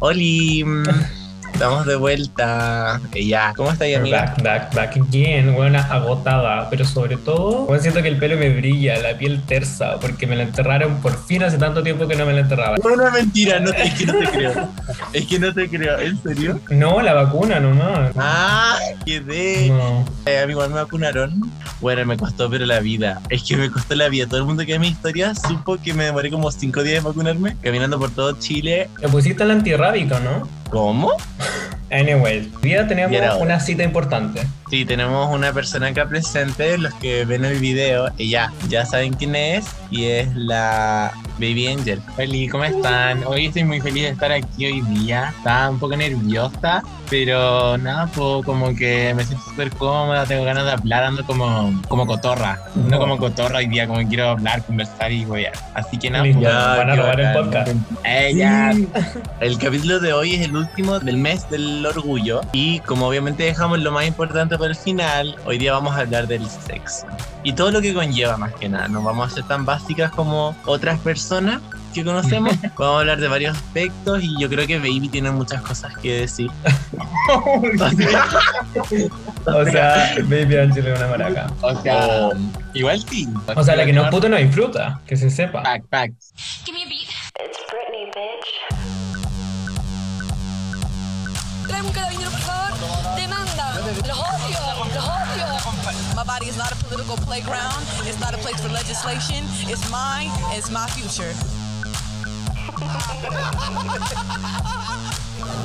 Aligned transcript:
Oli, 0.00 0.64
estamos 1.60 1.84
de 1.84 1.96
vuelta. 1.96 2.98
Eh, 3.12 3.26
ya, 3.26 3.52
¿cómo 3.54 3.70
estás, 3.70 3.94
amiga? 3.94 4.22
Back, 4.22 4.42
back, 4.42 4.74
back 4.74 4.96
again, 4.96 5.54
buena 5.54 5.82
agotada, 5.82 6.70
pero 6.70 6.86
sobre 6.86 7.18
todo, 7.18 7.66
bueno, 7.66 7.82
siento 7.82 8.00
que 8.00 8.08
el 8.08 8.16
pelo 8.16 8.38
me 8.38 8.48
brilla, 8.48 8.96
la 8.96 9.18
piel 9.18 9.42
tersa, 9.42 10.00
porque 10.00 10.26
me 10.26 10.36
la 10.36 10.44
enterraron 10.44 11.02
por 11.02 11.22
fin 11.22 11.42
hace 11.42 11.58
tanto 11.58 11.82
tiempo 11.82 12.08
que 12.08 12.16
no 12.16 12.24
me 12.24 12.32
la 12.32 12.40
enterraba. 12.40 12.76
No, 12.82 12.96
no, 12.96 13.10
mentira, 13.10 13.60
no, 13.60 13.72
es 13.72 13.92
que 13.92 14.06
no 14.06 14.14
te 14.14 14.28
creo. 14.30 14.68
Es 15.12 15.26
que 15.26 15.38
no 15.38 15.52
te 15.52 15.68
creo, 15.68 15.98
¿en 15.98 16.22
serio? 16.22 16.60
No, 16.70 17.02
la 17.02 17.12
vacuna 17.12 17.60
nomás. 17.60 18.12
Ah, 18.16 18.78
quedé. 19.04 19.68
No. 19.68 20.06
Eh, 20.24 20.46
igual 20.48 20.70
me 20.70 20.76
vacunaron. 20.76 21.42
Bueno, 21.82 22.06
me 22.06 22.16
costó, 22.16 22.48
pero 22.48 22.64
la 22.64 22.80
vida. 22.80 23.20
Es 23.28 23.42
que 23.42 23.58
me 23.58 23.70
costó 23.70 23.94
la 23.96 24.08
vida. 24.08 24.26
Todo 24.26 24.38
el 24.38 24.46
mundo 24.46 24.64
que 24.64 24.72
ve 24.72 24.78
mi 24.78 24.88
historia 24.88 25.34
supo 25.34 25.76
que 25.76 25.92
me 25.92 26.04
demoré 26.04 26.30
como 26.30 26.50
cinco 26.50 26.82
días 26.82 26.98
en 26.98 27.04
vacunarme, 27.04 27.56
caminando 27.60 27.98
por 27.98 28.10
todo 28.10 28.32
Chile. 28.38 28.88
Le 28.98 29.08
pusiste 29.08 29.44
la 29.44 29.52
antirrábica, 29.52 30.20
¿no? 30.20 30.59
¿Cómo? 30.70 31.10
Anyways, 31.90 32.46
hoy 32.54 32.62
día 32.62 32.86
tenemos 32.86 33.16
hora. 33.16 33.36
una 33.36 33.58
cita 33.58 33.82
importante. 33.82 34.46
Sí, 34.70 34.84
tenemos 34.84 35.34
una 35.34 35.52
persona 35.52 35.88
acá 35.88 36.06
presente, 36.06 36.78
los 36.78 36.94
que 36.94 37.24
ven 37.24 37.44
el 37.44 37.58
video, 37.58 38.08
ella 38.18 38.52
ya 38.68 38.86
saben 38.86 39.12
quién 39.14 39.34
es, 39.34 39.66
y 39.90 40.04
es 40.04 40.32
la 40.36 41.12
Baby 41.40 41.66
Angel. 41.66 42.00
Feliz, 42.14 42.52
¿cómo 42.52 42.62
están? 42.64 43.24
Hoy 43.24 43.46
estoy 43.46 43.64
muy 43.64 43.80
feliz 43.80 44.04
de 44.04 44.08
estar 44.10 44.30
aquí 44.30 44.66
hoy 44.66 44.80
día. 44.82 45.32
Estaba 45.36 45.70
un 45.70 45.80
poco 45.80 45.96
nerviosa, 45.96 46.82
pero 47.08 47.76
nada, 47.78 48.06
pues 48.14 48.44
como 48.44 48.74
que 48.76 49.12
me 49.14 49.24
siento 49.24 49.44
súper 49.46 49.70
cómoda, 49.70 50.24
tengo 50.26 50.44
ganas 50.44 50.66
de 50.66 50.72
hablar, 50.72 51.02
ando 51.02 51.24
como, 51.24 51.82
como 51.88 52.06
cotorra. 52.06 52.60
No 52.76 52.98
como 52.98 53.18
cotorra 53.18 53.58
hoy 53.58 53.66
día, 53.66 53.88
como 53.88 54.06
quiero 54.06 54.28
hablar, 54.28 54.62
conversar 54.62 55.10
y 55.10 55.24
voy 55.24 55.46
Así 55.74 55.98
que 55.98 56.10
nada, 56.10 56.24
pues, 56.24 56.36
van 56.40 56.90
a 56.90 56.94
robar 56.94 57.20
el 57.20 57.32
podcast. 57.32 57.72
Eh, 58.04 58.34
ya. 58.36 58.72
El 59.40 59.58
capítulo 59.58 59.98
de 59.98 60.12
hoy 60.12 60.34
es 60.34 60.42
el 60.42 60.54
último 60.54 61.00
del 61.00 61.16
mes 61.16 61.48
del 61.50 61.79
orgullo 61.86 62.40
y 62.52 62.80
como 62.80 63.06
obviamente 63.06 63.44
dejamos 63.44 63.80
lo 63.80 63.92
más 63.92 64.06
importante 64.06 64.56
para 64.58 64.70
el 64.70 64.76
final, 64.76 65.36
hoy 65.44 65.58
día 65.58 65.72
vamos 65.72 65.94
a 65.94 66.00
hablar 66.00 66.26
del 66.26 66.46
sexo 66.48 67.06
y 67.42 67.52
todo 67.52 67.70
lo 67.70 67.80
que 67.80 67.94
conlleva 67.94 68.36
más 68.36 68.52
que 68.54 68.68
nada. 68.68 68.88
No 68.88 69.02
vamos 69.02 69.32
a 69.32 69.34
ser 69.34 69.44
tan 69.44 69.64
básicas 69.64 70.10
como 70.10 70.56
otras 70.66 70.98
personas 71.00 71.60
que 71.94 72.04
conocemos. 72.04 72.54
vamos 72.78 72.96
a 72.96 73.00
hablar 73.00 73.20
de 73.20 73.28
varios 73.28 73.56
aspectos 73.56 74.22
y 74.22 74.38
yo 74.40 74.48
creo 74.48 74.66
que 74.66 74.78
Baby 74.78 75.08
tiene 75.08 75.30
muchas 75.30 75.62
cosas 75.62 75.96
que 75.98 76.20
decir. 76.20 76.50
O 79.46 79.64
sea, 79.64 80.14
Baby 80.24 80.58
Angel 80.58 80.86
es 80.86 80.98
una 80.98 81.08
maraca. 81.08 81.50
O 81.62 81.80
sea, 81.80 82.28
igual 82.74 83.02
sí. 83.08 83.28
O 83.56 83.64
sea, 83.64 83.76
la 83.76 83.86
que 83.86 83.92
no 83.92 84.04
es 84.04 84.10
puta 84.10 84.28
no 84.28 84.36
disfruta, 84.36 85.00
que 85.06 85.16
se 85.16 85.30
sepa. 85.30 85.62
Pack, 85.62 85.84
pack. 85.88 86.12
Give 86.64 86.76
me 86.76 86.84
a 86.84 86.88
beat. 86.88 87.08
It's 87.38 87.58
Britney, 87.70 88.06
bitch. 88.06 88.99
Trae 91.80 91.88
un 91.88 91.94
carabinero, 91.94 92.30
por 92.30 92.40
favor. 92.40 93.16
Demanda. 93.16 93.80
Los 94.06 94.18
odio. 94.18 94.60
Los 94.94 95.08
odio. 95.08 96.14
My 96.14 96.24
body 96.24 96.46
is 96.46 96.58
not 96.58 96.70
a 96.72 96.76
political 96.84 97.16
playground. 97.16 97.86
It's 98.04 98.20
not 98.20 98.34
a 98.34 98.38
place 98.38 98.60
for 98.60 98.68
legislation. 98.68 99.46
It's 99.66 99.88
mine. 99.90 100.30
It's 100.52 100.70
my 100.70 100.86
future. 100.88 101.32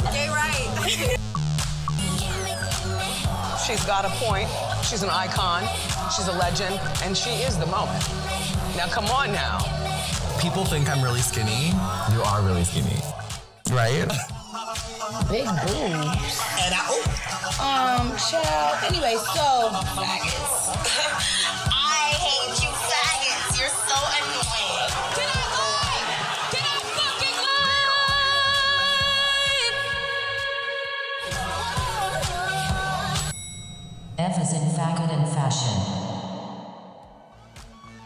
okay, 0.08 0.30
right. 0.30 0.70
She's 3.66 3.84
got 3.84 4.06
a 4.06 4.10
point. 4.24 4.48
She's 4.84 5.04
an 5.04 5.10
icon. 5.10 5.64
She's 6.16 6.28
a 6.30 6.34
legend. 6.38 6.80
And 7.04 7.18
she 7.18 7.32
is 7.44 7.58
the 7.58 7.66
moment. 7.66 8.08
Now, 8.78 8.88
come 8.88 9.08
on 9.08 9.34
now. 9.34 9.60
people 10.40 10.64
think 10.64 10.90
I'm 10.90 11.04
really 11.04 11.22
skinny. 11.22 11.74
You 12.14 12.22
are 12.22 12.42
really 12.42 12.64
skinny. 12.64 13.02
Right? 13.72 14.08
Big 15.30 15.48
boobs. 15.48 16.38
And 16.60 16.76
I, 16.76 16.84
um, 17.60 18.16
child. 18.18 18.78
Anyway, 18.84 19.16
so. 19.34 19.72
Faggots. 19.96 20.70
I 21.72 22.14
hate 22.20 22.56
you, 22.62 22.70
faggots. 22.70 23.58
You're 23.58 23.74
so 23.74 23.98
annoying. 24.20 24.92
Can 25.16 25.28
I 25.32 25.44
lie? 25.56 26.04
Can 26.52 26.64
I 26.68 26.78
fucking 26.94 27.38
lie? 27.42 27.90
F 34.20 34.36
is 34.42 34.54
in 34.54 34.68
faggot 34.78 35.10
and 35.12 35.28
fashion. 35.30 35.76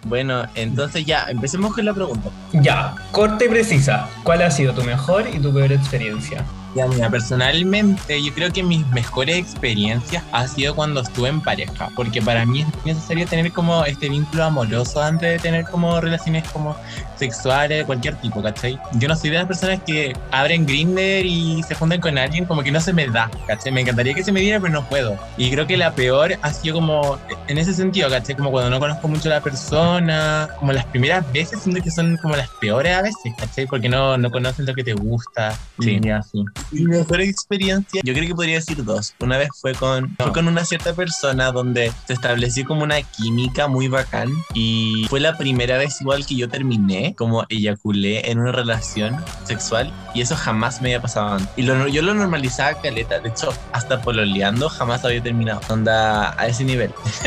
Bueno, 0.05 0.43
entonces 0.55 1.05
ya, 1.05 1.25
empecemos 1.29 1.73
con 1.73 1.85
la 1.85 1.93
pregunta. 1.93 2.29
Ya, 2.53 2.95
corta 3.11 3.43
y 3.45 3.49
precisa. 3.49 4.07
¿Cuál 4.23 4.41
ha 4.41 4.49
sido 4.51 4.73
tu 4.73 4.83
mejor 4.83 5.27
y 5.27 5.39
tu 5.39 5.53
peor 5.53 5.71
experiencia? 5.71 6.45
Ya, 6.75 6.87
mira, 6.87 7.09
personalmente 7.09 8.21
yo 8.23 8.33
creo 8.33 8.51
que 8.51 8.61
mis 8.61 8.85
mejores 8.87 9.37
experiencias 9.37 10.23
ha 10.31 10.47
sido 10.47 10.75
cuando 10.75 11.01
estuve 11.01 11.29
en 11.29 11.41
pareja, 11.41 11.89
porque 11.95 12.21
para 12.21 12.45
mí 12.45 12.61
es 12.61 12.85
necesario 12.85 13.25
tener 13.25 13.51
como 13.51 13.85
este 13.85 14.07
vínculo 14.09 14.43
amoroso 14.43 15.01
antes 15.01 15.29
de 15.29 15.39
tener 15.39 15.65
como 15.65 15.99
relaciones 15.99 16.47
como 16.49 16.75
sexuales 17.15 17.79
de 17.79 17.85
cualquier 17.85 18.15
tipo, 18.15 18.41
¿cachai? 18.41 18.79
Yo 18.93 19.07
no 19.07 19.15
soy 19.15 19.31
de 19.31 19.37
las 19.37 19.47
personas 19.47 19.81
que 19.85 20.15
abren 20.31 20.65
Grindr 20.65 21.25
y 21.25 21.63
se 21.63 21.75
juntan 21.75 21.99
con 21.99 22.17
alguien 22.17 22.45
como 22.45 22.63
que 22.63 22.71
no 22.71 22.79
se 22.79 22.93
me 22.93 23.07
da, 23.07 23.29
¿cachai? 23.47 23.71
Me 23.71 23.81
encantaría 23.81 24.13
que 24.13 24.23
se 24.23 24.31
me 24.31 24.39
diera, 24.39 24.59
pero 24.59 24.73
no 24.73 24.87
puedo. 24.87 25.17
Y 25.37 25.51
creo 25.51 25.65
que 25.65 25.75
la 25.75 25.93
peor 25.93 26.37
ha 26.41 26.53
sido 26.53 26.75
como 26.75 27.17
en 27.47 27.57
ese 27.57 27.73
sentido, 27.73 28.09
¿cachai? 28.09 28.35
Como 28.35 28.51
cuando 28.51 28.69
no 28.69 28.79
conozco 28.79 29.07
mucho 29.07 29.29
a 29.29 29.33
la 29.33 29.41
persona, 29.41 30.49
como 30.59 30.71
las 30.71 30.85
primeras 30.85 31.29
veces 31.33 31.61
siento 31.61 31.81
que 31.83 31.91
son 31.91 32.17
como 32.17 32.35
las 32.35 32.49
peores 32.61 32.95
a 32.95 33.01
veces, 33.01 33.33
¿cachai? 33.37 33.65
Porque 33.65 33.89
no, 33.89 34.17
no 34.17 34.29
conocen 34.29 34.65
lo 34.65 34.73
que 34.75 34.83
te 34.83 34.93
gusta. 34.93 35.57
Sí. 35.79 35.99
Y 36.01 36.09
así. 36.09 36.45
Mi 36.71 36.81
mejor 36.83 37.21
experiencia, 37.21 38.01
yo 38.03 38.13
creo 38.13 38.27
que 38.27 38.35
podría 38.35 38.55
decir 38.55 38.83
dos. 38.83 39.13
Una 39.19 39.37
vez 39.37 39.49
fue 39.59 39.73
con, 39.73 40.15
fue 40.17 40.31
con 40.31 40.47
una 40.47 40.63
cierta 40.65 40.93
persona 40.93 41.51
donde 41.51 41.91
se 42.07 42.13
estableció 42.13 42.65
como 42.65 42.83
una 42.83 43.01
química 43.01 43.67
muy 43.67 43.87
bacán 43.87 44.31
y 44.53 45.05
fue 45.09 45.19
la 45.19 45.37
primera 45.37 45.77
vez 45.77 45.99
igual 46.01 46.25
que 46.25 46.35
yo 46.35 46.49
terminé, 46.49 47.15
como 47.17 47.45
eyaculé 47.49 48.29
en 48.31 48.39
una 48.39 48.51
relación 48.51 49.17
sexual 49.45 49.91
y 50.13 50.21
eso 50.21 50.35
jamás 50.35 50.81
me 50.81 50.89
había 50.89 51.01
pasado 51.01 51.33
antes. 51.35 51.49
Y 51.57 51.63
lo- 51.63 51.87
yo 51.87 52.01
lo 52.01 52.13
normalizaba 52.13 52.79
caleta, 52.81 53.19
de 53.19 53.29
hecho, 53.29 53.53
hasta 53.71 54.01
pololeando 54.01 54.69
jamás 54.69 55.03
había 55.05 55.21
terminado. 55.21 55.61
Onda 55.69 56.39
a 56.39 56.47
ese 56.47 56.63
nivel. 56.63 56.91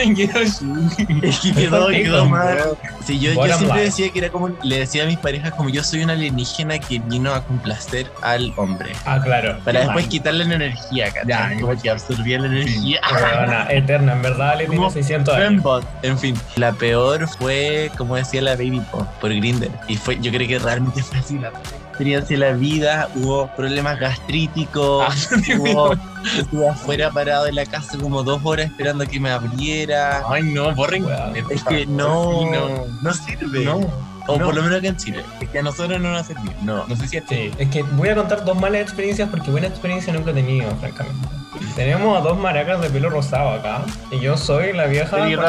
es 1.22 1.41
que 1.41 1.53
quedó, 1.53 1.88
quedó 2.04 2.26
mal. 2.26 2.59
Sí, 3.06 3.19
yo, 3.19 3.32
yo 3.32 3.41
siempre 3.59 3.82
decía 3.84 4.10
que 4.10 4.19
era 4.20 4.31
como, 4.31 4.50
le 4.62 4.78
decía 4.78 5.04
a 5.04 5.06
mis 5.06 5.19
parejas 5.19 5.53
como 5.54 5.69
yo 5.69 5.82
soy 5.82 6.03
un 6.03 6.10
alienígena 6.10 6.78
que 6.78 6.99
vino 7.00 7.32
a 7.34 7.44
complacer 7.44 8.10
al 8.22 8.53
hombre. 8.56 8.93
Claro. 9.22 9.59
Para 9.65 9.81
después 9.81 10.06
quitarle 10.06 10.44
la 10.44 10.55
energía, 10.55 11.10
¿cachai? 11.10 11.60
Como 11.60 11.81
que 11.81 11.91
absorbía 11.91 12.38
la 12.38 12.47
energía. 12.47 13.00
Eterna, 13.71 14.12
en 14.12 14.22
verdad 14.22 14.53
le 14.53 14.65
tiene 14.65 14.77
Como 14.77 14.91
600 14.91 15.34
años. 15.34 15.84
En 16.03 16.19
fin, 16.19 16.34
la 16.56 16.72
peor 16.72 17.28
fue, 17.28 17.91
como 17.97 18.16
decía 18.16 18.43
la 18.43 18.53
Baby 18.53 18.82
Po, 18.91 19.06
por 19.21 19.31
Grinder. 19.31 19.71
Y 19.88 19.97
fue, 19.97 20.19
yo 20.21 20.31
creo 20.31 20.47
que 20.49 20.59
realmente 20.59 21.03
fue 21.03 21.19
así 21.19 21.38
la 21.38 21.49
experiencia 21.49 22.37
de 22.37 22.41
la 22.41 22.53
vida. 22.53 23.09
Hubo 23.15 23.49
problemas 23.55 23.99
gastríticos. 23.99 25.28
hubo, 25.59 25.94
estuve 26.38 26.69
afuera 26.69 27.11
parado 27.11 27.47
en 27.47 27.55
la 27.55 27.66
casa 27.66 27.99
como 27.99 28.22
dos 28.22 28.41
horas 28.44 28.66
esperando 28.66 29.06
que 29.06 29.21
me 29.21 29.31
abriera. 29.31 30.22
Ay, 30.28 30.43
no, 30.43 30.75
borren. 30.75 31.06
Es 31.50 31.62
que 31.65 31.87
no, 31.87 32.50
no. 32.50 32.87
no 33.03 33.15
sirve. 33.15 33.65
No. 33.65 34.12
O 34.28 34.38
no. 34.38 34.47
por 34.47 34.55
lo 34.55 34.62
menos 34.62 34.78
acá 34.78 34.88
en 34.88 34.97
Chile. 34.97 35.25
Es 35.41 35.49
que 35.49 35.59
a 35.59 35.62
nosotros 35.62 36.00
no 36.00 36.12
nos 36.12 36.27
sirve. 36.27 36.50
No, 36.62 36.87
no 36.87 36.97
sé 36.97 37.09
si. 37.09 37.21
Sí, 37.28 37.50
es 37.59 37.69
que 37.69 37.83
voy 37.83 38.09
a 38.09 38.15
contar 38.15 38.44
dos 38.44 38.59
malas 38.59 38.81
experiencias 38.83 39.28
porque 39.28 39.50
buena 39.50 39.66
experiencia 39.66 40.12
nunca 40.12 40.31
he 40.31 40.34
tenido, 40.34 40.71
francamente. 40.77 41.28
Tenemos 41.77 42.19
a 42.19 42.21
dos 42.21 42.38
maracas 42.38 42.81
de 42.81 42.91
pelo 42.91 43.11
rosado 43.11 43.50
acá. 43.50 43.82
Y 44.11 44.21
yo 44.21 44.37
soy 44.37 44.72
la 44.72 44.87
vieja 44.87 45.19
Culo 45.19 45.43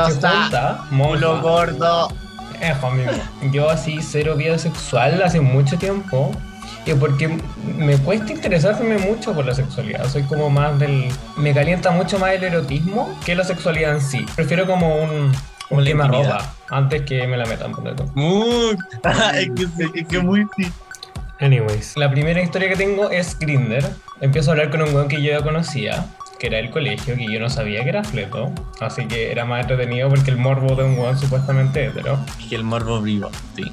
monja. 0.92 1.42
gordo. 1.42 2.08
Ejo, 2.62 2.88
amigo. 2.88 3.12
Yo 3.52 3.70
así, 3.70 4.00
cero 4.02 4.36
vida 4.36 4.58
sexual 4.58 5.22
hace 5.22 5.42
mucho 5.42 5.78
tiempo. 5.78 6.32
Y 6.86 6.94
porque 6.94 7.40
me 7.78 7.98
cuesta 7.98 8.34
interesarme 8.34 8.98
mucho 8.98 9.34
por 9.34 9.46
la 9.46 9.56
sexualidad. 9.56 10.08
Soy 10.10 10.24
como 10.24 10.50
más 10.50 10.78
del... 10.80 11.10
Me 11.38 11.54
calienta 11.54 11.92
mucho 11.92 12.20
más 12.20 12.34
el 12.34 12.44
erotismo 12.44 13.18
que 13.26 13.36
la 13.36 13.44
sexualidad 13.44 13.94
en 13.94 14.02
sí. 14.02 14.26
Prefiero 14.36 14.66
como 14.66 14.96
un... 14.96 15.32
Como 15.74 15.82
la 15.82 15.90
intimidad. 15.90 16.12
quemarropa 16.22 16.56
antes 16.70 17.02
que 17.04 17.28
me 17.28 17.38
la 17.38 17.46
metan 17.46 17.72
por 17.72 17.84
dentro. 17.84 18.06
Muy. 18.16 18.76
es 19.36 19.50
que 19.56 20.00
es 20.02 20.08
que 20.08 20.20
muy 20.20 20.46
sí. 20.58 20.72
Anyways, 21.40 21.98
la 21.98 22.10
primera 22.12 22.42
historia 22.42 22.70
que 22.70 22.76
tengo 22.76 23.10
es 23.10 23.38
Grinder. 23.40 23.84
Empiezo 24.22 24.52
a 24.52 24.54
hablar 24.54 24.70
con 24.70 24.82
un 24.84 24.94
weón 24.96 25.08
que 25.08 25.22
yo 25.22 25.32
ya 25.32 25.42
conocía, 25.44 26.06
que 26.40 26.48
era 26.48 26.58
del 26.58 26.70
colegio, 26.70 27.16
que 27.18 27.26
yo 27.32 27.40
no 27.40 27.50
sabía 27.50 27.84
que 27.84 27.90
era 27.90 28.04
fleto. 28.04 28.52
Así 28.80 29.06
que 29.08 29.32
era 29.32 29.44
más 29.46 29.62
entretenido 29.62 30.10
porque 30.10 30.32
el 30.32 30.38
morbo 30.38 30.76
de 30.76 30.84
un 30.86 30.98
weón 30.98 31.18
supuestamente 31.18 31.86
hetero. 31.88 32.18
que 32.50 32.56
el 32.56 32.64
morbo 32.64 33.02
vivo, 33.02 33.30
sí. 33.56 33.64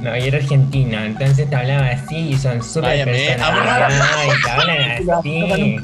No, 0.00 0.10
yo 0.18 0.24
era 0.24 0.38
argentina, 0.38 1.06
entonces 1.06 1.48
te 1.48 1.54
hablaba 1.56 1.86
así 1.86 2.16
y 2.16 2.36
son 2.36 2.62
súper 2.62 2.90
Váyame, 2.90 3.12
personales. 3.12 4.02
Ay, 4.16 4.28
te 4.42 4.50
hablan 4.50 5.10
así. 5.18 5.78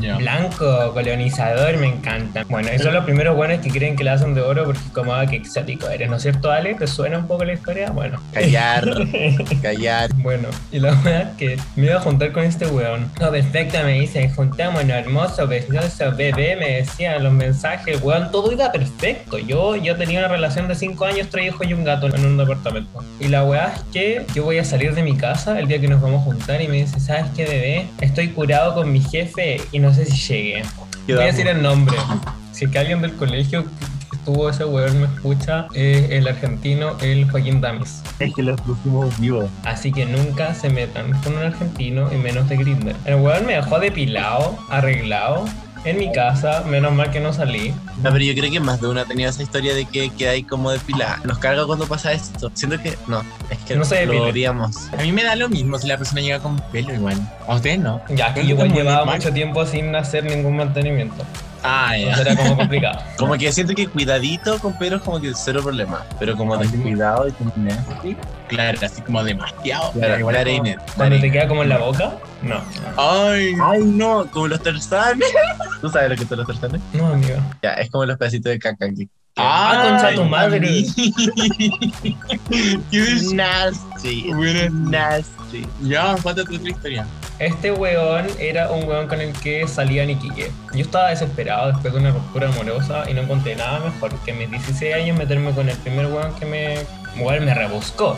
Ya. 0.00 0.16
Blanco, 0.16 0.92
colonizador, 0.92 1.76
me 1.78 1.88
encanta. 1.88 2.44
Bueno, 2.48 2.68
esos 2.68 2.86
son 2.86 2.94
los 2.94 3.04
primeros 3.04 3.36
buenos 3.36 3.60
que 3.60 3.70
creen 3.70 3.96
que 3.96 4.04
le 4.04 4.10
hacen 4.10 4.34
de 4.34 4.40
oro 4.40 4.64
porque 4.64 4.80
como 4.92 5.14
ah, 5.14 5.26
que 5.26 5.36
exótico 5.36 5.88
eres, 5.88 6.10
¿no 6.10 6.16
es 6.16 6.22
cierto, 6.22 6.50
Ale? 6.50 6.74
¿Te 6.74 6.86
suena 6.86 7.18
un 7.18 7.26
poco 7.26 7.44
la 7.44 7.52
historia? 7.52 7.90
Bueno. 7.90 8.20
Callar, 8.32 8.84
callar. 9.62 10.10
Bueno, 10.16 10.48
y 10.72 10.80
la 10.80 10.92
verdad 10.92 11.30
es 11.30 11.36
que 11.36 11.56
me 11.76 11.86
iba 11.86 11.96
a 11.96 12.00
juntar 12.00 12.32
con 12.32 12.44
este 12.44 12.66
weón. 12.66 13.10
No, 13.20 13.30
perfecto, 13.30 13.78
me 13.84 14.00
dice, 14.00 14.28
juntémonos, 14.30 14.90
hermoso, 14.90 15.46
precioso, 15.46 16.12
bebé, 16.16 16.56
me 16.56 16.76
decían 16.76 17.22
los 17.22 17.32
mensajes, 17.32 18.00
weón, 18.02 18.30
todo 18.30 18.52
iba 18.52 18.72
perfecto. 18.72 19.38
Yo, 19.38 19.76
yo 19.76 19.96
tenía 19.96 20.20
una 20.20 20.28
relación 20.28 20.68
de 20.68 20.74
5 20.74 21.04
años, 21.04 21.28
tres 21.30 21.46
hijos 21.46 21.66
y 21.66 21.72
un 21.72 21.84
gato 21.84 22.06
en 22.06 22.24
un 22.24 22.36
departamento. 22.36 23.04
Y 23.20 23.28
la 23.28 23.44
weá 23.44 23.72
es 23.74 23.80
que 23.92 24.26
yo 24.34 24.44
voy 24.44 24.58
a 24.58 24.64
salir 24.64 24.94
de 24.94 25.02
mi 25.02 25.16
casa 25.16 25.58
el 25.58 25.68
día 25.68 25.80
que 25.80 25.88
nos 25.88 26.00
vamos 26.00 26.22
a 26.22 26.24
juntar 26.24 26.60
y 26.60 26.68
me 26.68 26.76
dice, 26.78 27.00
¿sabes 27.00 27.26
qué, 27.36 27.44
bebé? 27.44 27.86
Estoy 28.00 28.28
curado 28.28 28.74
con 28.74 28.92
mi 28.92 29.00
jefe 29.00 29.60
y 29.72 29.78
no 29.84 29.92
sé 29.92 30.06
si 30.06 30.16
llegue. 30.16 30.62
Voy 31.06 31.18
a 31.18 31.26
decir 31.26 31.46
el 31.46 31.62
nombre. 31.62 31.96
Si 32.52 32.64
es 32.64 32.70
que 32.70 32.78
alguien 32.78 33.02
del 33.02 33.14
colegio 33.14 33.64
que 34.10 34.16
estuvo 34.16 34.48
ese 34.48 34.64
weón 34.64 34.98
me 34.98 35.06
escucha, 35.06 35.66
es 35.74 36.10
el 36.10 36.26
argentino, 36.26 36.96
el 37.02 37.30
Joaquín 37.30 37.60
Damis. 37.60 38.02
Es 38.18 38.32
que 38.34 38.42
los 38.42 38.58
pusimos 38.62 39.20
vivos. 39.20 39.50
Así 39.64 39.92
que 39.92 40.06
nunca 40.06 40.54
se 40.54 40.70
metan 40.70 41.12
con 41.20 41.36
un 41.36 41.42
argentino 41.42 42.10
y 42.10 42.16
menos 42.16 42.48
de 42.48 42.56
Grindr. 42.56 42.96
El 43.04 43.16
weón 43.16 43.44
me 43.44 43.54
dejó 43.54 43.78
depilado, 43.78 44.56
arreglado, 44.70 45.44
en 45.84 45.98
mi 45.98 46.10
casa, 46.12 46.62
menos 46.66 46.92
mal 46.92 47.10
que 47.10 47.20
no 47.20 47.32
salí. 47.32 47.74
No, 48.02 48.12
pero 48.12 48.24
yo 48.24 48.34
creo 48.34 48.50
que 48.50 48.60
más 48.60 48.80
de 48.80 48.88
una 48.88 49.02
ha 49.02 49.04
tenido 49.04 49.30
esa 49.30 49.42
historia 49.42 49.74
de 49.74 49.84
que, 49.84 50.10
que 50.10 50.28
hay 50.28 50.42
como 50.42 50.70
depilada. 50.70 51.20
Nos 51.24 51.38
carga 51.38 51.66
cuando 51.66 51.86
pasa 51.86 52.12
esto. 52.12 52.50
Siento 52.54 52.80
que 52.80 52.96
no, 53.06 53.22
es 53.50 53.58
que 53.58 53.76
No 53.76 53.84
se 53.84 54.06
lo 54.06 54.24
odiamos. 54.24 54.92
A 54.92 55.02
mí 55.02 55.12
me 55.12 55.22
da 55.22 55.36
lo 55.36 55.48
mismo 55.48 55.78
si 55.78 55.86
la 55.86 55.98
persona 55.98 56.20
llega 56.20 56.40
con 56.40 56.58
pelo 56.72 56.92
igual. 56.94 57.16
A 57.46 57.54
ustedes 57.56 57.78
no. 57.78 58.00
Ya 58.08 58.32
que 58.32 58.44
yo 58.44 58.50
igual 58.50 58.72
llevaba 58.72 58.98
normal. 58.98 59.16
mucho 59.16 59.32
tiempo 59.32 59.66
sin 59.66 59.94
hacer 59.94 60.24
ningún 60.24 60.56
mantenimiento. 60.56 61.24
Ah, 61.66 61.96
ya. 61.96 62.14
Era 62.20 62.36
como 62.36 62.56
complicado. 62.58 63.00
Como 63.18 63.34
que 63.38 63.50
siento 63.50 63.74
que 63.74 63.88
cuidadito 63.88 64.58
con 64.58 64.76
pelos 64.76 65.00
como 65.00 65.18
que 65.18 65.32
cero 65.34 65.62
problema. 65.62 66.04
Pero 66.18 66.36
como 66.36 66.58
descuidado 66.58 67.26
y 67.26 67.32
como 67.32 67.52
nasty. 67.56 68.16
Claro, 68.48 68.78
así 68.82 69.00
como 69.00 69.24
demasiado. 69.24 69.92
Claro, 69.92 70.18
igual 70.18 70.44
reinet. 70.44 70.78
Cuando 70.94 71.18
te 71.18 71.32
queda 71.32 71.48
como 71.48 71.62
en 71.62 71.70
la 71.70 71.78
boca, 71.78 72.12
no. 72.42 72.60
Ay, 72.98 73.54
Ay, 73.62 73.82
no, 73.82 74.26
como 74.30 74.48
los 74.48 74.62
terzanes. 74.62 75.26
¿Tú 75.80 75.88
sabes 75.88 76.10
lo 76.10 76.16
que 76.16 76.26
son 76.26 76.38
los 76.38 76.46
terzanes? 76.46 76.82
No, 76.92 77.06
amigo. 77.06 77.36
Ya, 77.62 77.72
es 77.74 77.90
como 77.90 78.04
los 78.04 78.18
pedacitos 78.18 78.52
de 78.52 78.58
caca 78.58 78.84
aquí. 78.84 79.08
Ah, 79.36 79.88
concha 79.88 80.14
tu 80.14 80.24
madre. 80.24 80.60
¿Qué 82.90 83.02
es? 83.02 83.32
Nasty. 83.32 84.30
Nasty. 84.70 85.66
Ya, 85.82 86.16
falta 86.18 86.44
tu 86.44 86.56
otra 86.56 86.70
historia. 86.70 87.06
Este 87.38 87.72
weón 87.72 88.26
era 88.38 88.70
un 88.70 88.84
weón 88.88 89.08
con 89.08 89.20
el 89.20 89.32
que 89.32 89.66
salía 89.66 90.06
Niquique. 90.06 90.50
Yo 90.72 90.80
estaba 90.80 91.10
desesperado 91.10 91.72
después 91.72 91.92
de 91.92 92.00
una 92.00 92.10
ruptura 92.10 92.48
amorosa 92.48 93.10
y 93.10 93.14
no 93.14 93.22
encontré 93.22 93.56
nada 93.56 93.80
mejor 93.80 94.12
que 94.20 94.30
a 94.30 94.34
mis 94.34 94.50
16 94.50 94.94
años 94.94 95.18
meterme 95.18 95.50
con 95.52 95.68
el 95.68 95.76
primer 95.78 96.06
weón 96.06 96.32
que 96.36 96.46
me, 96.46 96.76
igual 97.16 97.40
me 97.40 97.52
rebuscó. 97.52 98.16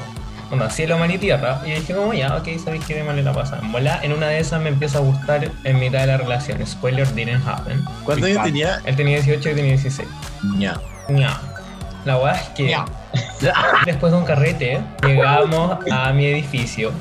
Onda, 0.50 0.70
cielo, 0.70 0.96
mar 0.98 1.10
y 1.10 1.18
tierra. 1.18 1.60
Y 1.64 1.70
dije 1.70 1.94
como, 1.94 2.12
ya, 2.12 2.36
ok, 2.36 2.46
sabéis 2.62 2.84
que 2.84 2.94
de 2.94 3.02
manera 3.02 3.32
pasa. 3.32 3.58
En 3.60 3.72
bola, 3.72 4.00
en 4.02 4.12
una 4.12 4.28
de 4.28 4.38
esas 4.38 4.60
me 4.60 4.68
empieza 4.68 4.98
a 4.98 5.00
gustar 5.00 5.50
en 5.64 5.80
mitad 5.80 6.00
de 6.00 6.06
la 6.06 6.18
relación. 6.18 6.64
Spoiler, 6.64 7.12
didn't 7.14 7.44
happen. 7.46 7.82
¿Cuántos 8.04 8.28
años 8.28 8.44
tenía? 8.44 8.80
Él 8.84 8.94
tenía 8.94 9.16
18 9.16 9.40
y 9.40 9.50
yo 9.50 9.56
tenía 9.56 9.72
16. 9.72 10.08
Ya. 10.58 10.78
Ña. 11.08 11.40
La 12.04 12.18
weá 12.18 12.34
es 12.34 12.48
que 12.50 12.76
después 13.86 14.12
de 14.12 14.18
un 14.18 14.24
carrete 14.24 14.80
llegamos 15.04 15.78
a 15.90 16.12
mi 16.12 16.26
edificio. 16.26 16.92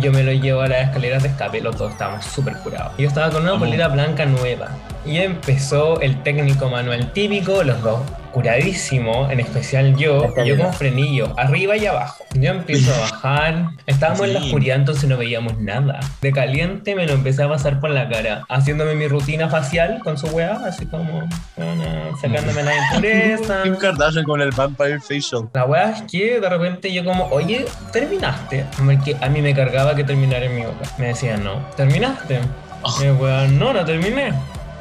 Yo 0.00 0.12
me 0.12 0.22
lo 0.22 0.32
llevo 0.32 0.60
a 0.60 0.68
las 0.68 0.84
escaleras 0.88 1.22
de 1.22 1.30
escape, 1.30 1.60
los 1.60 1.76
dos 1.76 1.92
estábamos 1.92 2.24
súper 2.24 2.56
curados. 2.58 2.92
Yo 2.98 3.08
estaba 3.08 3.30
con 3.30 3.42
una 3.42 3.52
Vamos. 3.52 3.66
polera 3.68 3.88
blanca 3.88 4.26
nueva. 4.26 4.68
Y 5.06 5.18
empezó 5.18 6.00
el 6.00 6.22
técnico 6.22 6.68
manual 6.68 7.12
típico, 7.12 7.62
los 7.62 7.80
dos 7.82 8.00
curadísimo, 8.32 9.30
en 9.30 9.40
especial 9.40 9.96
yo, 9.96 10.30
y 10.44 10.48
yo 10.48 10.58
con 10.58 10.72
frenillo, 10.74 11.32
arriba 11.38 11.74
y 11.76 11.86
abajo. 11.86 12.22
Yo 12.34 12.50
empiezo 12.50 12.94
a 12.94 12.98
bajar, 12.98 13.64
estábamos 13.86 14.26
en 14.26 14.34
la 14.34 14.40
Sí. 14.40 14.46
oscuridad, 14.46 14.76
entonces 14.76 15.08
no 15.08 15.16
veíamos 15.16 15.58
nada. 15.58 16.00
De 16.20 16.32
caliente 16.32 16.94
me 16.94 17.06
lo 17.06 17.14
empecé 17.14 17.44
a 17.44 17.48
pasar 17.48 17.80
por 17.80 17.88
la 17.90 18.08
cara, 18.10 18.44
haciéndome 18.50 18.94
mi 18.94 19.08
rutina 19.08 19.48
facial 19.48 20.00
con 20.04 20.18
su 20.18 20.26
weá, 20.28 20.60
así 20.66 20.84
como, 20.84 21.26
bueno, 21.56 21.84
sacándome 22.20 22.62
la 22.62 22.72
impureza. 22.92 23.62
Kim 23.62 23.76
Kardashian 23.76 24.24
con 24.24 24.42
el 24.42 24.50
Vampire 24.50 25.00
Facial. 25.00 25.48
La 25.54 25.64
weá 25.64 25.90
es 25.92 26.02
que 26.02 26.38
de 26.38 26.48
repente 26.48 26.92
yo 26.92 27.04
como, 27.06 27.24
oye, 27.28 27.64
¿terminaste? 27.90 28.66
Porque 28.84 29.16
a 29.18 29.28
mí 29.30 29.40
me 29.40 29.54
cargaba 29.54 29.94
que 29.94 30.04
terminara 30.04 30.44
en 30.44 30.56
mi 30.56 30.62
boca. 30.62 30.84
Me 30.98 31.06
decían, 31.06 31.42
no, 31.42 31.64
¿terminaste? 31.76 32.40
Y 33.00 33.04
el 33.04 33.12
weón, 33.12 33.58
no, 33.58 33.72
no 33.72 33.82
terminé. 33.84 34.34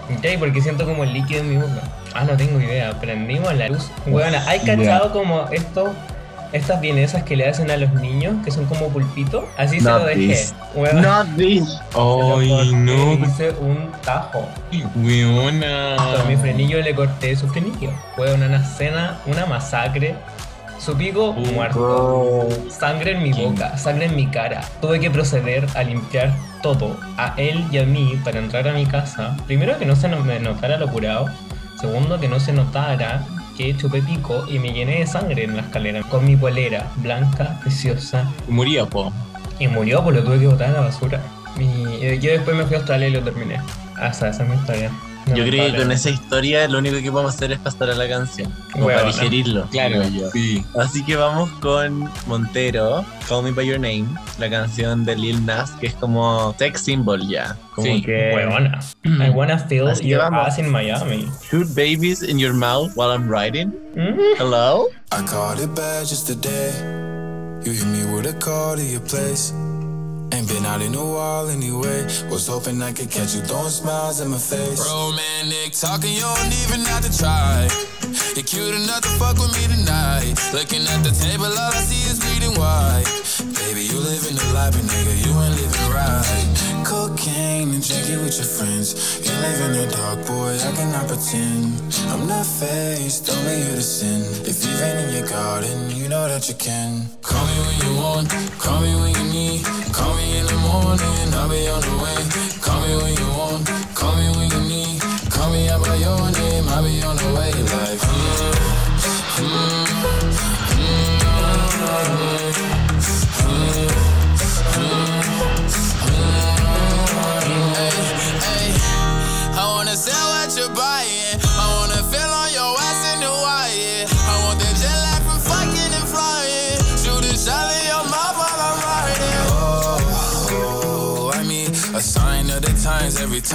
¿Y 0.09 0.37
Porque 0.37 0.61
siento 0.61 0.85
como 0.85 1.03
el 1.03 1.13
líquido 1.13 1.41
en 1.41 1.49
mi 1.49 1.57
boca. 1.57 1.81
Ah, 2.13 2.23
no 2.23 2.37
tengo 2.37 2.59
idea. 2.59 2.91
Prendimos 2.99 3.53
la 3.55 3.67
luz. 3.69 3.89
Weón, 4.05 4.33
¿hay 4.47 4.59
cachado 4.59 5.11
como 5.11 5.47
esto? 5.51 5.93
Estas 6.53 6.79
vienesas 6.79 7.23
que 7.23 7.35
le 7.35 7.49
hacen 7.49 7.69
a 7.69 7.75
los 7.75 7.91
niños, 7.93 8.35
que 8.45 8.51
son 8.51 8.65
como 8.65 8.87
pulpito, 8.87 9.45
así 9.57 9.79
se 9.79 9.85
Not 9.85 10.01
lo 10.01 10.07
dejé. 10.07 10.27
this. 10.27 10.55
Weón, 10.73 11.01
Not 11.01 11.27
this. 11.35 11.67
se 11.67 11.99
Ay, 11.99 12.71
no. 12.73 13.13
Hice 13.13 13.49
un 13.59 13.91
tajo. 14.03 14.47
Weona. 14.95 15.97
Con 15.97 16.27
mi 16.27 16.37
frenillo 16.37 16.81
le 16.81 16.95
corté 16.95 17.35
su 17.35 17.47
frenillo. 17.47 17.91
Fue 18.15 18.33
una, 18.33 18.55
escena, 18.55 19.17
una 19.25 19.45
masacre. 19.45 20.15
Su 20.85 20.95
pico 20.95 21.33
muerto. 21.33 22.47
Sangre 22.69 23.13
en 23.13 23.23
mi 23.23 23.33
boca, 23.33 23.75
sangre 23.75 24.05
en 24.05 24.15
mi 24.15 24.27
cara. 24.27 24.61
Tuve 24.81 24.99
que 24.99 25.09
proceder 25.09 25.65
a 25.73 25.81
limpiar 25.81 26.31
todo, 26.61 26.95
a 27.17 27.33
él 27.37 27.65
y 27.71 27.79
a 27.79 27.85
mí, 27.85 28.21
para 28.23 28.37
entrar 28.37 28.67
a 28.67 28.73
mi 28.73 28.85
casa. 28.85 29.35
Primero 29.47 29.79
que 29.79 29.85
no 29.87 29.95
se 29.95 30.07
me 30.09 30.39
notara 30.39 30.77
lo 30.77 30.87
curado. 30.87 31.25
Segundo 31.81 32.19
que 32.19 32.27
no 32.27 32.39
se 32.39 32.53
notara 32.53 33.25
que 33.57 33.75
chupé 33.75 34.03
pico 34.03 34.45
y 34.47 34.59
me 34.59 34.73
llené 34.73 34.99
de 34.99 35.07
sangre 35.07 35.45
en 35.45 35.55
la 35.55 35.63
escalera. 35.63 36.03
Con 36.03 36.23
mi 36.23 36.35
polera 36.35 36.85
blanca, 36.97 37.57
preciosa. 37.61 38.31
Murió, 38.47 38.87
po. 38.87 39.11
Y 39.57 39.67
murió, 39.67 40.03
pues 40.03 40.17
lo 40.17 40.23
tuve 40.23 40.37
que 40.37 40.45
botar 40.45 40.69
a 40.69 40.73
la 40.73 40.81
basura. 40.81 41.19
Y 41.57 42.19
yo 42.19 42.29
después 42.29 42.55
me 42.55 42.63
fui 42.65 42.75
a 42.75 42.77
Australia 42.77 43.07
y 43.07 43.11
lo 43.11 43.23
terminé. 43.23 43.59
Hasta 43.95 44.29
esa 44.29 44.43
es 44.43 44.49
mi 44.49 44.55
historia. 44.55 44.91
Yo 45.33 45.43
creo 45.45 45.71
que 45.71 45.77
con 45.79 45.91
esa 45.91 46.09
historia 46.11 46.67
lo 46.67 46.77
único 46.77 46.97
que 46.97 47.11
podemos 47.11 47.33
hacer 47.33 47.51
es 47.51 47.59
pasar 47.59 47.89
a 47.89 47.95
la 47.95 48.07
canción. 48.07 48.53
Como 48.71 48.85
para 48.87 49.03
digerirlo. 49.05 49.67
Claro, 49.71 50.03
yo. 50.09 50.29
sí. 50.31 50.63
Así 50.79 51.03
que 51.03 51.15
vamos 51.15 51.49
con 51.61 52.09
Montero, 52.27 53.03
Call 53.27 53.43
Me 53.43 53.51
By 53.51 53.65
Your 53.65 53.79
Name, 53.79 54.05
la 54.37 54.49
canción 54.49 55.03
de 55.03 55.15
Lil 55.15 55.43
Nas, 55.45 55.71
que 55.71 55.87
es 55.87 55.93
como 55.95 56.53
sex 56.59 56.81
symbol 56.81 57.27
ya. 57.27 57.57
Como 57.73 57.87
Sí, 57.87 58.01
que 58.03 58.33
Huevona. 58.35 58.79
I 59.03 59.29
wanna 59.31 59.57
feel 59.57 59.87
Así 59.87 60.07
your 60.07 60.21
ass 60.21 60.59
in 60.59 60.69
Miami. 60.69 61.27
shoot 61.49 61.67
babies 61.75 62.21
in 62.21 62.37
your 62.37 62.53
mouth 62.53 62.91
while 62.95 63.11
I'm 63.11 63.27
riding. 63.27 63.71
Mm. 63.95 64.17
Hello? 64.37 64.87
I 65.11 65.23
called 65.25 65.59
it 65.59 65.73
bad 65.75 66.05
just 66.07 66.27
today. 66.27 66.71
You 67.65 67.71
hit 67.71 67.85
me 67.87 68.05
with 68.13 68.27
a 68.27 68.33
call 68.39 68.75
to 68.75 68.83
your 68.83 69.01
place. 69.01 69.51
Ain't 70.35 70.49
been 70.49 70.65
out 70.65 70.81
in 70.81 70.93
a 70.95 71.05
while 71.05 71.47
anyway. 71.47 72.03
Was 72.29 72.47
hoping 72.47 72.81
I 72.81 72.91
could 72.91 73.09
catch 73.09 73.35
you 73.35 73.41
throwing 73.41 73.69
smiles 73.69 74.19
in 74.19 74.27
my 74.27 74.37
face. 74.37 74.83
Romantic 74.83 75.71
talking, 75.71 76.11
you 76.11 76.27
don't 76.27 76.53
even 76.63 76.81
have 76.91 77.03
to 77.07 77.17
try. 77.17 77.69
You're 78.35 78.43
cute 78.43 78.75
enough 78.75 78.99
to 79.07 79.09
fuck 79.15 79.37
with 79.39 79.55
me 79.55 79.63
tonight. 79.73 80.35
Looking 80.51 80.83
at 80.91 81.03
the 81.07 81.11
table, 81.15 81.45
all 81.45 81.71
I 81.71 81.79
see 81.79 82.03
is 82.11 82.19
bleeding 82.19 82.59
white. 82.59 83.07
Baby, 83.75 83.87
you 83.91 83.99
living 83.99 84.35
the 84.39 84.53
life, 84.53 84.71
but 84.71 84.87
nigga, 84.87 85.15
you 85.19 85.35
ain't 85.35 85.55
living 85.59 85.91
right. 85.91 86.87
Cocaine 86.87 87.75
and 87.75 87.83
drinking 87.83 88.23
with 88.23 88.39
your 88.39 88.47
friends. 88.47 89.19
You 89.19 89.35
live 89.43 89.59
in 89.67 89.71
the 89.75 89.85
dark, 89.91 90.25
boy, 90.25 90.55
I 90.55 90.71
cannot 90.79 91.11
pretend. 91.11 91.75
I'm 92.07 92.25
not 92.25 92.45
faced, 92.45 93.27
don't 93.27 93.35
only 93.35 93.67
you 93.67 93.75
to 93.75 93.81
sin. 93.83 94.23
If 94.47 94.63
you've 94.63 94.79
been 94.79 94.95
in 95.03 95.19
your 95.19 95.27
garden, 95.27 95.91
you 95.91 96.07
know 96.07 96.23
that 96.23 96.47
you 96.47 96.55
can. 96.55 97.03
Call 97.21 97.43
me 97.43 97.55
when 97.67 97.77
you 97.83 97.91
want, 97.99 98.29
call 98.63 98.79
me 98.79 98.95
when 98.95 99.11
you 99.11 99.25
need. 99.35 99.65
Call 99.91 100.15
me 100.15 100.39
in 100.39 100.45
the 100.47 100.59
morning, 100.63 101.27
I'll 101.35 101.51
be 101.51 101.67
on 101.67 101.83
the 101.83 101.95
way. 101.99 102.19
Call 102.63 102.79
me 102.79 102.95
when 102.95 103.11
you 103.11 103.27
want, 103.35 103.67
call 103.91 104.15
me 104.15 104.31
when 104.39 104.55
you 104.55 104.61
need. 104.71 105.03
Call 105.27 105.51
me 105.51 105.67
out 105.67 105.83
by 105.83 105.99
your 105.99 106.15
name, 106.31 106.63
I'll 106.71 106.79
be 106.79 107.03
on 107.03 107.19
the 107.19 107.27
way. 107.35 107.51
Like, 107.51 108.14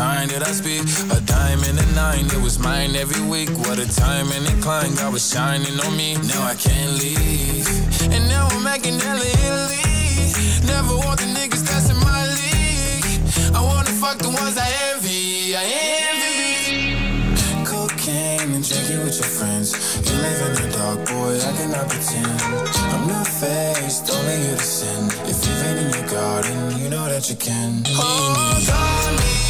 time 0.01 0.29
that 0.29 0.43
I 0.49 0.53
speak. 0.63 0.81
A 1.13 1.21
dime 1.29 1.61
and 1.69 1.77
a 1.77 1.87
nine, 1.93 2.25
it 2.37 2.43
was 2.47 2.57
mine 2.59 2.97
every 2.97 3.23
week. 3.35 3.51
What 3.65 3.79
a 3.79 3.89
time 4.05 4.29
and 4.37 4.45
incline, 4.53 4.95
God 4.95 5.13
was 5.13 5.25
shining 5.33 5.77
on 5.85 5.93
me. 6.01 6.17
Now 6.33 6.43
I 6.53 6.57
can't 6.67 6.93
leave. 7.05 7.69
And 8.15 8.25
now 8.35 8.49
I'm 8.53 8.65
making 8.65 8.97
hella 9.05 9.29
Italy. 9.45 9.85
Never 10.73 10.95
want 11.05 11.19
the 11.23 11.29
niggas 11.37 11.65
that's 11.69 11.89
in 11.93 11.99
my 12.11 12.23
league. 12.41 13.21
I 13.59 13.61
wanna 13.71 13.95
fuck 14.03 14.17
the 14.27 14.33
ones 14.43 14.57
I 14.67 14.69
envy. 14.89 15.55
I 15.63 15.65
envy. 16.09 16.41
Cocaine 17.73 18.51
and 18.57 18.65
drinking 18.69 19.03
with 19.05 19.17
your 19.21 19.33
friends. 19.39 19.69
You 20.07 20.17
live 20.27 20.41
in 20.49 20.53
the 20.61 20.69
dark, 20.79 20.99
boy, 21.13 21.33
I 21.49 21.53
cannot 21.59 21.87
pretend. 21.93 22.41
I'm 22.95 23.05
not 23.15 23.29
faced, 23.41 24.09
only 24.17 24.37
you 24.47 24.55
to 24.63 24.69
sin. 24.79 25.03
If 25.33 25.39
you've 25.45 25.61
been 25.63 25.77
in 25.85 25.89
your 25.99 26.09
garden, 26.09 26.57
you 26.81 26.89
know 26.89 27.07
that 27.13 27.29
you 27.29 27.37
can. 27.37 27.83
Oh, 27.89 28.57
call 28.69 29.13
me 29.21 29.50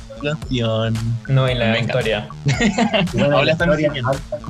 canción. 0.21 0.93
No, 1.27 1.49
y 1.49 1.55
la 1.55 1.65
Venga. 1.71 1.79
historia. 1.81 2.29
Ahora 3.33 3.51
están 3.51 3.69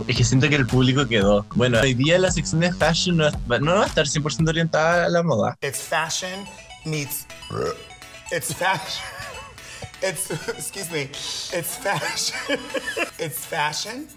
Es 0.07 0.15
que 0.17 0.23
siento 0.23 0.49
que 0.49 0.55
el 0.55 0.67
público 0.67 1.07
quedó. 1.07 1.45
Bueno, 1.55 1.79
hoy 1.81 1.93
día 1.93 2.17
la 2.19 2.31
sección 2.31 2.61
de 2.61 2.71
fashion 2.73 3.17
no, 3.17 3.31
va- 3.49 3.59
no 3.59 3.75
va 3.75 3.83
a 3.83 3.87
estar 3.87 4.05
100% 4.05 4.47
orientada 4.49 5.05
a 5.05 5.09
la 5.09 5.23
moda. 5.23 5.57
It's 5.61 5.79
fashion 5.79 6.45
meets. 6.85 7.25
It's 8.31 8.53
fashion. 8.53 9.03
It's 10.03 10.31
excuse 10.31 10.89
me. 10.91 11.01
It's 11.53 11.77
fashion. 11.77 12.59
It's 13.19 13.45
fashion. 13.45 14.07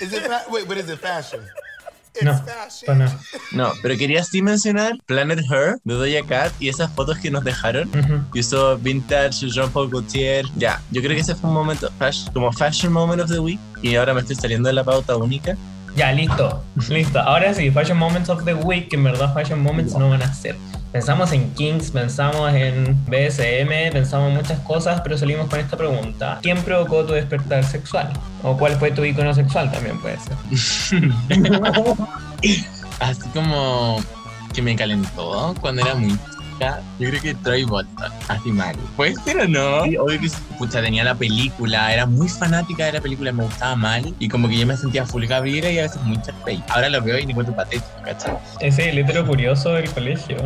Is 0.00 0.12
it 0.12 0.26
fa- 0.26 0.44
wait? 0.50 0.68
What 0.68 0.76
is 0.76 0.90
it? 0.90 0.98
Fashion. 1.00 1.40
No, 2.22 2.32
fashion. 2.34 2.86
para 2.86 2.98
nada. 2.98 3.18
No, 3.52 3.72
pero 3.82 3.96
quería 3.96 4.22
sí 4.24 4.42
mencionar 4.42 4.92
Planet 5.06 5.40
Her 5.50 5.76
de 5.84 5.94
Doja 5.94 6.26
Cat 6.28 6.52
y 6.60 6.68
esas 6.68 6.90
fotos 6.92 7.18
que 7.18 7.30
nos 7.30 7.42
dejaron. 7.44 7.88
Ujú. 7.88 8.30
que 8.32 8.40
usó 8.40 8.76
Vintage, 8.78 9.48
Jean-Paul 9.50 9.90
Gaultier. 9.90 10.44
Ya, 10.56 10.80
yo 10.90 11.00
creo 11.02 11.14
que 11.14 11.20
ese 11.20 11.34
fue 11.34 11.48
un 11.50 11.54
momento, 11.54 11.90
fash- 11.98 12.30
como 12.32 12.52
Fashion 12.52 12.92
Moment 12.92 13.20
of 13.22 13.30
the 13.30 13.38
Week. 13.38 13.60
Y 13.82 13.96
ahora 13.96 14.14
me 14.14 14.20
estoy 14.20 14.36
saliendo 14.36 14.68
de 14.68 14.74
la 14.74 14.84
pauta 14.84 15.16
única. 15.16 15.56
Ya, 15.96 16.12
listo. 16.12 16.62
Listo. 16.88 17.18
Ahora 17.20 17.52
sí, 17.52 17.70
Fashion 17.70 17.98
Moments 17.98 18.28
of 18.30 18.44
the 18.44 18.54
Week, 18.54 18.88
que 18.88 18.96
en 18.96 19.04
verdad 19.04 19.34
Fashion 19.34 19.60
Moments 19.60 19.94
no 19.94 20.08
van 20.08 20.22
a 20.22 20.32
ser. 20.32 20.56
Pensamos 20.92 21.32
en 21.32 21.50
Kings, 21.54 21.90
pensamos 21.90 22.52
en 22.52 23.02
BSM, 23.06 23.92
pensamos 23.92 24.28
en 24.28 24.36
muchas 24.36 24.60
cosas, 24.60 25.00
pero 25.00 25.16
salimos 25.16 25.48
con 25.48 25.58
esta 25.58 25.74
pregunta. 25.74 26.38
¿Quién 26.42 26.62
provocó 26.62 27.06
tu 27.06 27.14
despertar 27.14 27.64
sexual? 27.64 28.12
¿O 28.42 28.58
cuál 28.58 28.76
fue 28.76 28.90
tu 28.90 29.02
icono 29.02 29.32
sexual 29.32 29.72
también 29.72 29.98
puede 30.02 30.18
ser? 30.18 30.36
Así 33.00 33.26
como 33.32 34.00
que 34.52 34.60
me 34.60 34.76
calentó 34.76 35.54
cuando 35.62 35.80
era 35.80 35.94
muy. 35.94 36.18
Yo 36.98 37.08
creo 37.08 37.22
que 37.22 37.34
Troy 37.34 37.64
Bolton, 37.64 38.12
así 38.28 38.50
mal. 38.50 38.76
¿Puede 38.96 39.14
ser 39.16 39.38
o 39.38 39.48
no? 39.48 39.84
Sí, 39.84 39.96
obvio 39.96 40.20
que. 40.20 40.30
Pucha, 40.58 40.80
tenía 40.80 41.04
la 41.04 41.14
película, 41.14 41.92
era 41.92 42.06
muy 42.06 42.28
fanática 42.28 42.86
de 42.86 42.92
la 42.92 43.00
película, 43.00 43.32
me 43.32 43.44
gustaba 43.44 43.74
mal. 43.74 44.14
Y 44.18 44.28
como 44.28 44.48
que 44.48 44.58
yo 44.58 44.66
me 44.66 44.76
sentía 44.76 45.04
full 45.06 45.24
Gabriela 45.26 45.70
y 45.70 45.78
a 45.78 45.82
veces 45.82 46.00
muy 46.02 46.20
Charpey. 46.22 46.62
Ahora 46.68 46.88
lo 46.88 47.02
veo 47.02 47.18
y 47.18 47.26
ni 47.26 47.34
cuento 47.34 47.54
patético, 47.54 47.86
¿cachai? 48.04 48.34
Ese 48.60 48.90
el 48.90 48.98
hetero 48.98 49.26
curioso 49.26 49.70
del 49.70 49.90
colegio. 49.90 50.36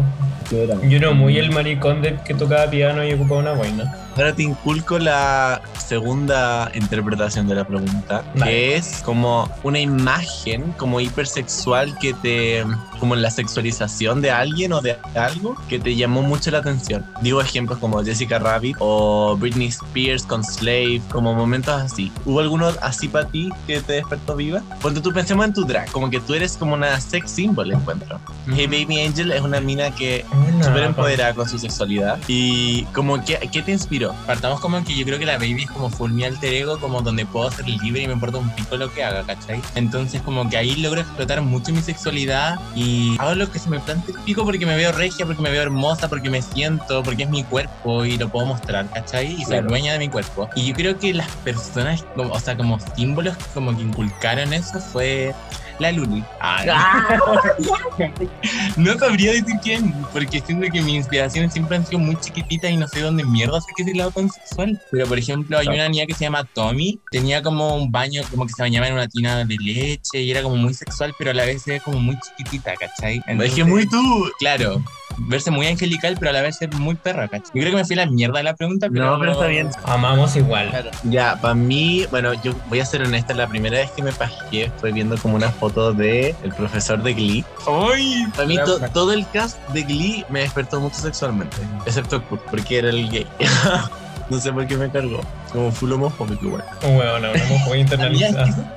Yo 0.51 0.97
era 0.97 1.11
muy 1.11 1.39
el 1.39 1.51
maricón 1.51 2.03
del 2.03 2.21
que 2.21 2.33
tocaba 2.33 2.71
piano 2.71 3.05
y 3.05 3.13
ocupaba 3.13 3.41
una 3.41 3.53
boina. 3.53 3.93
Ahora 4.17 4.33
te 4.33 4.45
inculco 4.45 4.99
la 4.99 5.61
segunda 5.79 6.71
interpretación 6.75 7.49
de 7.49 7.57
la 7.57 7.65
pregunta, 7.65 8.23
Vale. 8.35 8.51
que 8.51 8.77
es 8.77 9.03
como 9.05 9.51
una 9.63 9.79
imagen 9.79 10.73
como 10.79 11.01
hipersexual 11.01 11.99
que 11.99 12.15
te, 12.15 12.65
como 12.99 13.15
la 13.17 13.31
sexualización 13.31 14.23
de 14.23 14.31
alguien 14.31 14.73
o 14.73 14.81
de 14.81 14.97
algo 15.15 15.57
que 15.69 15.79
te 15.79 15.97
llamó 16.07 16.23
mucho 16.23 16.53
la 16.53 16.59
atención. 16.59 17.05
Digo 17.21 17.41
ejemplos 17.41 17.79
como 17.79 18.03
Jessica 18.03 18.39
Rabbit 18.39 18.77
o 18.79 19.37
Britney 19.37 19.69
Spears 19.69 20.23
con 20.23 20.45
Slave, 20.45 21.03
como 21.11 21.35
momentos 21.35 21.75
así. 21.75 22.13
¿Hubo 22.25 22.39
alguno 22.39 22.69
así 22.81 23.09
para 23.09 23.27
ti 23.27 23.51
que 23.67 23.81
te 23.81 23.95
despertó 23.95 24.37
viva? 24.37 24.63
Ponte 24.81 25.01
tú 25.01 25.13
pensemos 25.13 25.45
en 25.45 25.53
tu 25.53 25.65
drag, 25.65 25.91
como 25.91 26.09
que 26.09 26.21
tú 26.21 26.35
eres 26.35 26.57
como 26.57 26.75
una 26.75 27.01
sex 27.01 27.31
symbol, 27.33 27.73
encuentro. 27.73 28.21
Hey 28.55 28.67
Baby 28.67 29.01
Angel 29.01 29.33
es 29.33 29.41
una 29.41 29.61
mina 29.61 29.91
que 29.91 30.25
Una, 30.31 30.65
súper 30.65 30.85
empoderada 30.85 31.35
con 31.35 31.49
su 31.49 31.59
sexualidad 31.59 32.19
y 32.29 32.85
como 32.95 33.25
que, 33.25 33.37
¿qué 33.51 33.63
te 33.63 33.73
inspiró? 33.73 34.15
Partamos 34.27 34.61
como 34.61 34.85
que 34.85 34.95
yo 34.95 35.05
creo 35.05 35.19
que 35.19 35.27
la 35.27 35.39
baby 35.39 35.65
es 35.65 35.71
como 35.71 35.91
full 35.91 36.13
mi 36.13 36.23
alter 36.23 36.55
ego, 36.55 36.79
como 36.79 37.03
donde 37.03 37.27
puedo 37.27 37.51
ser 37.51 37.67
libre 37.67 38.03
y 38.03 38.07
me 38.07 38.13
importa 38.13 38.39
un 38.39 38.51
pico 38.51 38.77
lo 38.77 38.93
que 38.93 39.03
haga, 39.03 39.25
¿cachai? 39.25 39.61
Entonces 39.75 40.23
como 40.23 40.49
que 40.49 40.57
ahí 40.57 40.77
logro 40.77 41.01
explotar 41.01 41.43
mucho 41.43 41.73
mi 41.73 41.83
sexualidad 41.83 42.61
y 42.77 43.17
hago 43.19 43.35
lo 43.35 43.51
que 43.51 43.59
se 43.59 43.69
me 43.69 43.81
plante 43.81 44.13
el 44.13 44.19
pico 44.21 44.45
porque 44.45 44.67
me 44.67 44.77
veo 44.77 44.93
regia, 44.93 45.27
porque 45.27 45.43
me 45.43 45.51
veo 45.51 45.63
hermosa, 45.63 45.86
porque 46.09 46.31
me 46.31 46.43
siento, 46.43 47.03
porque 47.03 47.25
es 47.25 47.31
mi 47.31 47.45
cuerpo 47.45 48.05
y 48.05 48.17
lo 48.17 48.29
puedo 48.29 48.47
mostrar, 48.47 48.89
¿cachai? 48.91 49.33
Y 49.33 49.45
soy 49.45 49.57
Claro. 49.57 49.69
dueña 49.69 49.93
de 49.93 49.99
mi 50.01 50.09
cuerpo. 50.09 50.49
Y 50.55 50.69
yo 50.69 50.75
creo 50.75 50.99
que 50.99 51.15
las 51.15 51.29
personas, 51.37 52.05
o 52.17 52.41
sea, 52.41 52.57
como 52.57 52.79
símbolos 52.95 53.37
como 53.55 53.75
que 53.77 53.83
inculcaron 53.83 54.53
eso 54.53 54.81
fue 54.81 55.35
la 55.79 55.93
Luli. 55.93 56.25
no 58.77 58.99
sabría 58.99 59.33
decir 59.33 59.55
quién, 59.63 59.93
porque 60.13 60.41
siento 60.41 60.67
que 60.73 60.81
mis 60.81 60.95
inspiraciones 60.95 61.53
siempre 61.53 61.77
han 61.77 61.87
sido 61.87 61.99
muy 61.99 62.17
chiquititas 62.17 62.71
y 62.71 62.77
no 62.77 62.89
sé 62.89 63.01
dónde 63.01 63.25
mierda 63.25 63.61
sé 63.61 63.69
que 63.77 63.83
es 63.83 63.89
el 63.89 63.99
lado 63.99 64.11
tan 64.11 64.31
sexual. 64.31 64.81
Pero 64.91 65.07
por 65.07 65.19
ejemplo, 65.19 65.59
hay 65.59 65.69
una 65.69 65.89
niña 65.89 66.07
que 66.07 66.15
se 66.15 66.25
llama 66.25 66.45
Tommy, 66.55 66.99
tenía 67.11 67.43
como 67.43 67.77
un 67.77 67.91
baño 67.91 68.23
como 68.31 68.47
que 68.47 68.53
se 68.53 68.63
bañaba 68.63 68.89
en 68.89 68.95
una 68.95 69.09
tina 69.09 69.45
de 69.45 69.57
leche 69.57 70.23
y 70.23 70.31
era 70.31 70.43
como 70.43 70.57
muy 70.57 70.75
sexual, 70.75 71.15
pero 71.19 71.31
a 71.31 71.35
la 71.35 71.45
vez 71.45 71.67
era 71.67 71.83
como 71.83 71.99
muy 71.99 72.19
chiquitita, 72.21 72.75
¿cachai? 72.77 73.21
es 73.27 73.55
que 73.55 73.65
muy 73.65 73.89
tú. 73.89 74.31
Claro. 74.39 74.83
Verse 75.19 75.51
muy 75.51 75.67
angelical, 75.67 76.17
pero 76.19 76.31
a 76.31 76.33
la 76.35 76.43
vez 76.43 76.57
ser 76.59 76.73
muy 76.75 76.95
perra, 76.95 77.27
¿cachai? 77.29 77.47
Yo 77.55 77.61
creo 77.61 77.71
que 77.71 77.77
me 77.77 77.85
fui 77.85 77.99
a 77.99 78.05
la 78.05 78.11
mierda 78.11 78.39
de 78.39 78.45
la 78.45 78.55
pregunta, 78.55 78.89
pero. 78.93 79.13
No, 79.13 79.19
pero 79.19 79.33
está 79.33 79.47
bien. 79.47 79.71
Amamos 79.85 80.37
igual. 80.37 80.71
Ya, 81.05 81.41
para 81.41 81.55
mí, 81.55 82.05
bueno, 82.11 82.35
yo 82.43 82.53
voy 82.69 82.81
a 82.81 82.85
ser 82.87 83.03
honesta, 83.03 83.33
la 83.35 83.47
primera 83.47 83.79
vez 83.79 83.91
que 83.93 84.03
me 84.03 84.13
pajeé 84.13 84.71
fue 84.79 84.93
viendo 84.93 85.17
como 85.19 85.37
una 85.37 85.51
foto 85.51 85.93
de 85.93 86.35
el 86.43 86.53
profesor 86.53 87.03
de 87.03 87.15
Glee. 87.15 87.45
¡Ay! 87.67 88.27
Para 88.35 88.47
mí 88.49 88.57
to- 88.57 88.79
todo 88.93 89.13
el 89.13 89.27
cast 89.31 89.59
de 89.71 89.83
Glee 89.83 90.25
me 90.29 90.41
despertó 90.41 90.81
mucho 90.81 90.97
sexualmente, 90.97 91.57
excepto 91.87 92.23
Kurt, 92.25 92.43
porque 92.51 92.79
era 92.79 92.91
el 92.91 93.09
gay. 93.11 93.27
no 94.31 94.39
sé 94.41 94.53
por 94.53 94.67
qué 94.67 94.77
me 94.77 94.91
cargó, 94.91 95.21
como 95.57 95.73
full 95.73 95.93
homofóbico 95.93 96.47
igual. 96.47 96.65
Un 96.85 96.97
huevo, 96.97 97.19
no, 97.19 97.33
no 97.33 97.59
muy 97.67 97.81
internalizado. 97.81 98.47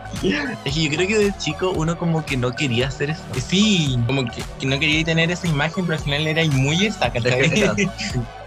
Es 0.66 0.74
que 0.74 0.84
yo 0.84 0.90
creo 0.90 1.08
que 1.08 1.18
de 1.18 1.38
chico 1.38 1.72
uno 1.72 1.98
como 1.98 2.26
que 2.26 2.36
no 2.36 2.52
quería 2.52 2.88
hacer 2.88 3.12
eso. 3.12 3.22
Sí, 3.48 3.98
como 4.08 4.26
que, 4.26 4.44
que 4.60 4.66
no 4.66 4.80
quería 4.80 5.04
tener 5.06 5.32
esa 5.32 5.48
imagen, 5.48 5.86
pero 5.86 5.98
al 5.98 6.04
final 6.04 6.28
era 6.28 6.44
muy 6.46 6.88
esa, 6.88 7.10
¿cachai? 7.14 7.90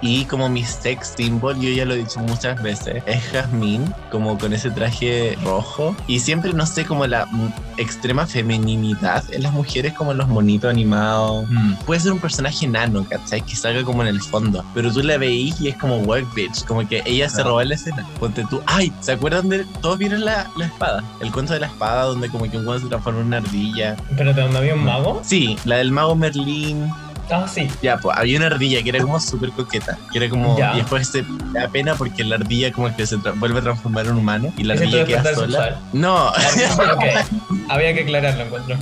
Y 0.03 0.25
como 0.25 0.49
mi 0.49 0.65
sex 0.65 1.15
symbol, 1.17 1.59
yo 1.61 1.71
ya 1.71 1.85
lo 1.85 1.95
he 1.95 1.99
dicho 1.99 2.19
muchas 2.19 2.61
veces, 2.61 3.03
es 3.07 3.23
Jasmine, 3.31 3.85
como 4.11 4.37
con 4.37 4.53
ese 4.53 4.71
traje 4.71 5.39
rojo. 5.45 5.95
Y 6.09 6.19
siempre, 6.19 6.53
no 6.53 6.67
sé, 6.67 6.85
como 6.85 7.07
la 7.07 7.29
extrema 7.77 8.27
femeninidad 8.27 9.23
en 9.33 9.45
las 9.45 9.53
mujeres, 9.53 9.93
como 9.93 10.11
en 10.11 10.19
los 10.19 10.27
monitos 10.27 10.69
animados. 10.69 11.49
Mm. 11.49 11.75
Puede 11.87 12.01
ser 12.01 12.13
un 12.13 12.19
personaje 12.19 12.67
nano, 12.67 13.07
¿cachai? 13.09 13.43
Que 13.43 13.55
salga 13.55 13.85
como 13.85 14.03
en 14.03 14.09
el 14.09 14.21
fondo. 14.21 14.65
Pero 14.75 14.93
tú 14.93 15.03
la 15.03 15.19
veís 15.19 15.61
y 15.61 15.69
es 15.69 15.77
como 15.77 15.99
work 15.99 16.35
bitch, 16.35 16.65
como 16.65 16.87
que 16.87 17.03
ella 17.07 17.29
se 17.29 17.45
robó 17.45 17.63
la 17.63 17.77
escena. 17.77 18.05
Ponte 18.23 18.45
tú, 18.49 18.63
ay, 18.67 18.93
¿se 19.01 19.11
acuerdan 19.11 19.49
de 19.49 19.65
todos 19.81 19.99
vieron 19.99 20.25
la, 20.25 20.49
la 20.57 20.67
espada? 20.67 21.03
El 21.19 21.33
cuento 21.33 21.55
de 21.55 21.59
la 21.59 21.67
espada, 21.67 22.05
donde 22.05 22.29
como 22.29 22.49
que 22.49 22.57
un 22.57 22.65
huevo 22.69 22.79
se 22.81 22.87
transforma 22.87 23.19
en 23.19 23.27
una 23.27 23.39
ardilla. 23.39 23.97
Espérate, 24.11 24.41
¿dónde 24.43 24.59
había 24.59 24.75
un 24.75 24.85
mago? 24.85 25.21
Sí, 25.25 25.57
la 25.65 25.79
del 25.79 25.91
mago 25.91 26.15
Merlín. 26.15 26.89
Ah, 27.31 27.47
sí. 27.49 27.67
Ya, 27.83 27.97
pues 27.99 28.17
había 28.19 28.37
una 28.37 28.47
ardilla 28.47 28.83
que 28.83 28.91
era 28.91 29.01
como 29.01 29.19
súper 29.19 29.51
coqueta. 29.53 29.97
Que 30.13 30.19
era 30.19 30.29
como. 30.29 30.57
Ya. 30.59 30.75
Y 30.75 30.79
después 30.79 31.09
se 31.09 31.25
da 31.53 31.67
pena 31.69 31.95
porque 31.95 32.23
la 32.25 32.35
ardilla 32.37 32.71
como 32.73 32.95
que 32.95 33.07
se 33.07 33.17
tra- 33.19 33.39
vuelve 33.39 33.59
a 33.61 33.63
transformar 33.63 34.07
en 34.07 34.17
humano. 34.17 34.53
Y 34.57 34.65
la 34.65 34.75
ardilla 34.75 35.05
queda 35.05 35.23
sola. 35.35 35.37
sexual. 35.47 35.79
No, 35.93 36.27
ok, 36.29 37.05
había 37.69 37.95
que 37.95 38.03
aclararlo, 38.03 38.43
encuentro. 38.45 38.77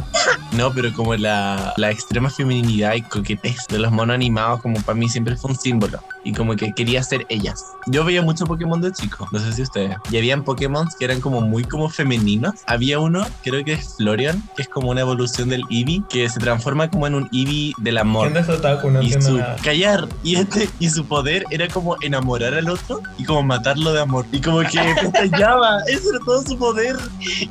no, 0.52 0.72
pero 0.72 0.92
como 0.94 1.14
la, 1.14 1.74
la 1.76 1.90
extrema 1.90 2.28
feminidad 2.28 2.94
y 2.94 3.02
coquetez 3.02 3.56
de 3.68 3.78
los 3.78 3.92
monos 3.92 4.14
animados, 4.14 4.60
como 4.62 4.80
para 4.82 4.96
mí 4.98 5.08
siempre 5.08 5.36
fue 5.36 5.52
un 5.52 5.58
símbolo. 5.58 6.00
Y 6.24 6.32
como 6.32 6.56
que 6.56 6.72
quería 6.72 7.02
ser 7.02 7.26
ellas. 7.28 7.64
Yo 7.86 8.04
veía 8.04 8.22
mucho 8.22 8.44
Pokémon 8.46 8.80
de 8.80 8.92
chico, 8.92 9.28
no 9.32 9.38
sé 9.38 9.52
si 9.52 9.62
ustedes. 9.62 9.96
Y 10.10 10.18
habían 10.18 10.44
Pokémon 10.44 10.88
que 10.98 11.04
eran 11.04 11.20
como 11.20 11.40
muy 11.40 11.64
como 11.64 11.88
femeninos. 11.88 12.54
Había 12.66 12.98
uno, 12.98 13.26
creo 13.42 13.64
que 13.64 13.74
es 13.74 13.94
Florian, 13.96 14.42
que 14.56 14.62
es 14.62 14.68
como 14.68 14.90
una 14.90 15.00
evolución 15.00 15.48
del 15.48 15.62
Eevee, 15.70 16.02
que 16.08 16.28
se 16.28 16.38
transforma 16.40 16.90
como 16.90 17.06
en 17.06 17.14
un 17.14 17.28
Eevee 17.32 17.72
del 17.78 17.98
amor. 17.98 18.30
¿Quién 18.32 18.42
es 18.44 18.48
otaku? 18.50 18.90
No 18.90 19.02
y 19.02 19.12
su 19.12 19.38
nada. 19.38 19.56
callar 19.62 20.08
y 20.22 20.36
este 20.36 20.68
y 20.78 20.88
su 20.90 21.04
poder 21.04 21.44
era 21.50 21.68
como 21.68 21.96
enamorar 22.02 22.54
al 22.54 22.68
otro 22.68 23.00
y 23.18 23.24
como 23.24 23.42
matarlo 23.42 23.92
de 23.92 24.00
amor 24.00 24.26
y 24.32 24.40
como 24.40 24.60
que 24.60 24.80
pestañaba 25.00 25.78
eso 25.88 26.10
era 26.10 26.18
todo 26.24 26.42
su 26.42 26.58
poder 26.58 26.96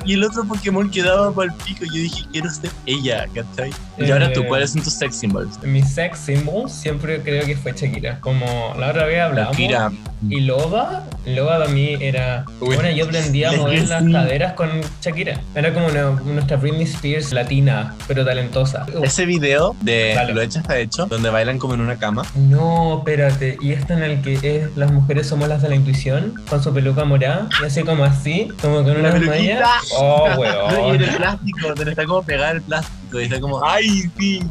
y 0.05 0.13
el 0.13 0.23
otro 0.23 0.43
Pokémon 0.45 0.89
quedaba 0.89 1.31
para 1.33 1.51
el 1.51 1.57
pico 1.63 1.85
yo 1.85 1.93
dije 2.01 2.23
quiero 2.31 2.49
ser 2.49 2.69
ella 2.85 3.25
¿cachai? 3.33 3.71
y 3.97 4.11
ahora 4.11 4.31
tú 4.33 4.41
Eh, 4.41 4.47
cuáles 4.47 4.71
son 4.71 4.81
tus 4.81 4.93
sex 4.93 5.15
symbols 5.17 5.61
Mi 5.63 5.81
sex 5.83 6.19
symbol 6.19 6.69
siempre 6.69 7.21
creo 7.21 7.45
que 7.45 7.55
fue 7.55 7.73
Shakira. 7.73 8.19
Como 8.21 8.45
la 8.77 8.89
otra 8.89 9.05
vez 9.05 9.21
hablábamos. 9.21 9.57
Shakira. 9.57 9.91
Y 10.29 10.41
Loba, 10.41 11.03
Loba 11.25 11.59
para 11.59 11.69
mí 11.71 11.95
era. 12.01 12.43
Bueno, 12.59 12.89
yo 12.91 13.05
aprendí 13.05 13.45
a 13.45 13.53
mover 13.53 13.87
las 13.87 14.01
Legacy. 14.03 14.11
caderas 14.11 14.53
con 14.53 14.69
Shakira. 15.01 15.39
Era 15.55 15.73
como 15.73 15.87
una- 15.87 16.09
nuestra 16.25 16.57
Britney 16.57 16.83
Spears 16.83 17.31
latina, 17.31 17.95
pero 18.05 18.25
talentosa. 18.25 18.85
ese 19.01 19.25
video 19.25 19.77
de 19.81 20.13
Dale. 20.15 20.33
lo 20.33 20.41
hecho 20.41 20.59
está 20.59 20.77
hecho 20.77 21.05
donde 21.05 21.29
bailan 21.29 21.57
como 21.57 21.73
en 21.75 21.79
una 21.81 21.97
cama 21.97 22.23
No, 22.35 22.97
espérate. 22.97 23.57
Y 23.61 23.71
este 23.71 23.93
en 23.93 24.03
el 24.03 24.21
que 24.21 24.33
es 24.43 24.75
las 24.75 24.91
mujeres 24.91 25.25
somos 25.27 25.47
las 25.47 25.61
de 25.61 25.69
la 25.69 25.75
intuición, 25.75 26.33
con 26.49 26.61
su 26.61 26.73
peluca 26.73 27.05
morada, 27.05 27.47
y 27.63 27.65
así 27.65 27.83
como 27.83 28.03
así, 28.03 28.49
como 28.61 28.83
con 28.83 28.97
una 28.97 29.11
peluquita. 29.11 29.35
malla. 29.35 29.65
Oh, 29.97 30.27
y 30.35 30.37
weón. 30.37 30.95
en 30.95 31.01
el 31.01 31.15
plástico 31.15 31.67
donde 31.75 31.91
está 31.91 32.05
como 32.05 32.23
pegado 32.23 32.51
el 32.57 32.61
plástico 32.61 33.21
y 33.21 33.23
está 33.23 33.39
como 33.39 33.63
ay 33.65 34.03
sí 34.17 34.41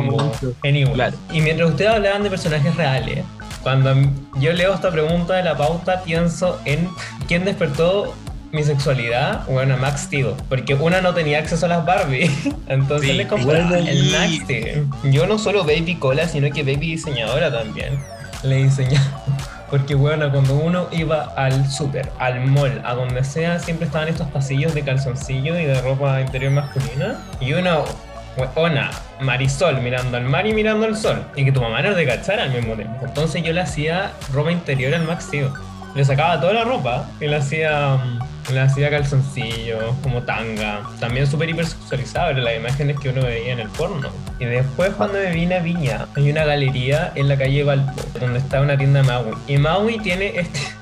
Mucho. 0.00 0.54
Anyway. 0.64 0.94
Claro. 0.94 1.16
Y 1.30 1.40
mientras 1.40 1.70
ustedes 1.70 1.90
hablaban 1.90 2.22
de 2.22 2.30
personajes 2.30 2.74
reales, 2.76 3.24
cuando 3.62 3.94
yo 4.38 4.52
leo 4.52 4.74
esta 4.74 4.90
pregunta 4.90 5.34
de 5.34 5.42
la 5.42 5.56
pauta, 5.56 6.02
pienso 6.02 6.60
en 6.64 6.88
quién 7.28 7.44
despertó 7.44 8.14
mi 8.50 8.62
sexualidad. 8.64 9.46
Bueno, 9.46 9.76
Max 9.78 10.02
Steel. 10.02 10.34
Porque 10.48 10.74
una 10.74 11.00
no 11.00 11.14
tenía 11.14 11.38
acceso 11.38 11.66
a 11.66 11.68
las 11.70 11.86
Barbie. 11.86 12.30
Entonces 12.68 13.10
Sí, 13.10 13.16
le 13.16 13.26
compré 13.26 13.62
bueno, 13.62 13.74
el 13.76 14.06
y- 14.08 14.10
Max 14.12 14.44
Steel. 14.44 14.86
Yo 15.04 15.26
no 15.26 15.38
solo 15.38 15.64
baby 15.64 15.96
cola, 15.96 16.28
sino 16.28 16.50
que 16.52 16.62
baby 16.62 16.92
diseñadora 16.92 17.50
también. 17.50 17.98
Le 18.42 18.56
diseñaba. 18.64 19.22
Porque 19.70 19.94
bueno, 19.94 20.30
cuando 20.30 20.52
uno 20.54 20.86
iba 20.92 21.32
al 21.34 21.70
súper, 21.70 22.10
al 22.18 22.44
mall, 22.46 22.82
a 22.84 22.92
donde 22.92 23.24
sea, 23.24 23.58
siempre 23.58 23.86
estaban 23.86 24.06
estos 24.08 24.26
pasillos 24.28 24.74
de 24.74 24.82
calzoncillo 24.82 25.58
y 25.58 25.64
de 25.64 25.80
ropa 25.80 26.20
interior 26.20 26.52
masculina. 26.52 27.16
Y 27.40 27.54
uno, 27.54 27.84
ona, 28.54 28.90
Marisol 29.20 29.80
mirando 29.80 30.16
al 30.16 30.24
mar 30.24 30.46
y 30.46 30.52
mirando 30.52 30.86
al 30.86 30.96
sol. 30.96 31.24
Y 31.36 31.44
que 31.44 31.52
tu 31.52 31.60
mamá 31.60 31.82
no 31.82 31.94
te 31.94 32.06
cachara 32.06 32.44
al 32.44 32.50
mismo 32.50 32.74
tiempo. 32.74 33.04
Entonces 33.04 33.42
yo 33.42 33.52
le 33.52 33.60
hacía 33.60 34.12
ropa 34.32 34.52
interior 34.52 34.94
al 34.94 35.04
Max 35.04 35.24
Steel. 35.24 35.50
Le 35.94 36.04
sacaba 36.04 36.40
toda 36.40 36.54
la 36.54 36.64
ropa 36.64 37.06
y 37.20 37.26
le 37.26 37.36
hacía, 37.36 37.96
mm, 37.96 38.52
le 38.54 38.60
hacía 38.60 38.90
como 40.02 40.22
tanga. 40.22 40.80
También 40.98 41.26
súper 41.26 41.50
hipersexualizado, 41.50 42.30
eran 42.30 42.44
las 42.44 42.56
imágenes 42.56 42.98
que 42.98 43.10
uno 43.10 43.22
veía 43.22 43.52
en 43.52 43.60
el 43.60 43.68
porno. 43.68 44.08
Y 44.38 44.46
después 44.46 44.90
cuando 44.94 45.18
me 45.18 45.30
vine 45.30 45.56
a 45.56 45.60
Viña, 45.60 46.06
hay 46.16 46.30
una 46.30 46.44
galería 46.44 47.12
en 47.14 47.28
la 47.28 47.36
calle 47.36 47.62
Valpo, 47.62 48.02
donde 48.18 48.38
está 48.38 48.62
una 48.62 48.78
tienda 48.78 49.02
Maui. 49.02 49.34
Y 49.46 49.58
Maui 49.58 49.98
tiene 49.98 50.32
este... 50.38 50.81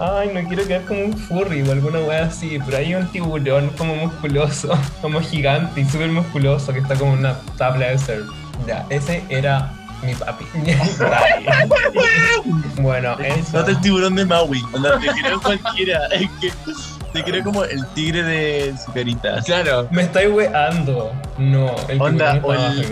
Ay, 0.00 0.30
no 0.32 0.42
quiero 0.48 0.66
quedar 0.66 0.84
como 0.86 1.04
un 1.04 1.16
furry 1.16 1.62
o 1.62 1.72
alguna 1.72 1.98
wea 2.00 2.24
así, 2.24 2.58
pero 2.64 2.78
hay 2.78 2.94
un 2.94 3.06
tiburón 3.08 3.68
como 3.76 3.94
musculoso, 3.96 4.70
como 5.02 5.20
gigante 5.20 5.82
y 5.82 5.84
súper 5.84 6.10
musculoso 6.10 6.72
que 6.72 6.78
está 6.78 6.94
como 6.94 7.12
una 7.12 7.36
tabla 7.58 7.88
de 7.88 7.98
surf. 7.98 8.26
Ya, 8.66 8.86
ese 8.88 9.22
era 9.28 9.72
mi 10.02 10.14
papi. 10.14 10.46
bueno, 12.80 13.18
eso. 13.18 13.60
no 13.60 13.66
el 13.66 13.80
tiburón 13.80 14.14
de 14.14 14.24
Maui 14.24 14.62
onda, 14.72 14.98
te 14.98 15.08
creo 15.08 15.40
cualquiera 15.40 16.06
es 16.12 16.30
que 16.40 16.52
te 17.12 17.22
creo 17.22 17.44
como 17.44 17.64
el 17.64 17.86
tigre 17.88 18.22
de 18.22 18.74
su 18.82 18.90
carita 18.92 19.42
Claro. 19.42 19.86
Me 19.90 20.02
estáis 20.02 20.32
weando. 20.32 21.12
No, 21.36 21.74
el 21.88 22.00
Onda, 22.00 22.34
tiburón 22.34 22.60
o 22.60 22.72
el-. 22.72 22.86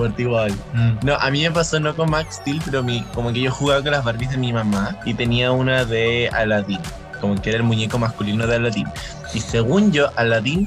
Fuerte 0.00 0.22
igual. 0.22 0.54
No, 1.02 1.14
a 1.16 1.30
mí 1.30 1.42
me 1.42 1.50
pasó 1.50 1.78
no 1.78 1.94
con 1.94 2.08
Max 2.08 2.36
Steel, 2.36 2.62
pero 2.64 2.82
mi, 2.82 3.02
como 3.12 3.34
que 3.34 3.42
yo 3.42 3.50
jugaba 3.50 3.82
con 3.82 3.90
las 3.90 4.02
Barbies 4.02 4.30
de 4.30 4.38
mi 4.38 4.50
mamá 4.50 4.96
y 5.04 5.12
tenía 5.12 5.52
una 5.52 5.84
de 5.84 6.30
Aladdin, 6.32 6.80
como 7.20 7.38
que 7.38 7.50
era 7.50 7.58
el 7.58 7.64
muñeco 7.64 7.98
masculino 7.98 8.46
de 8.46 8.56
Aladdin. 8.56 8.88
Y 9.34 9.40
según 9.40 9.92
yo, 9.92 10.10
Aladdin 10.16 10.66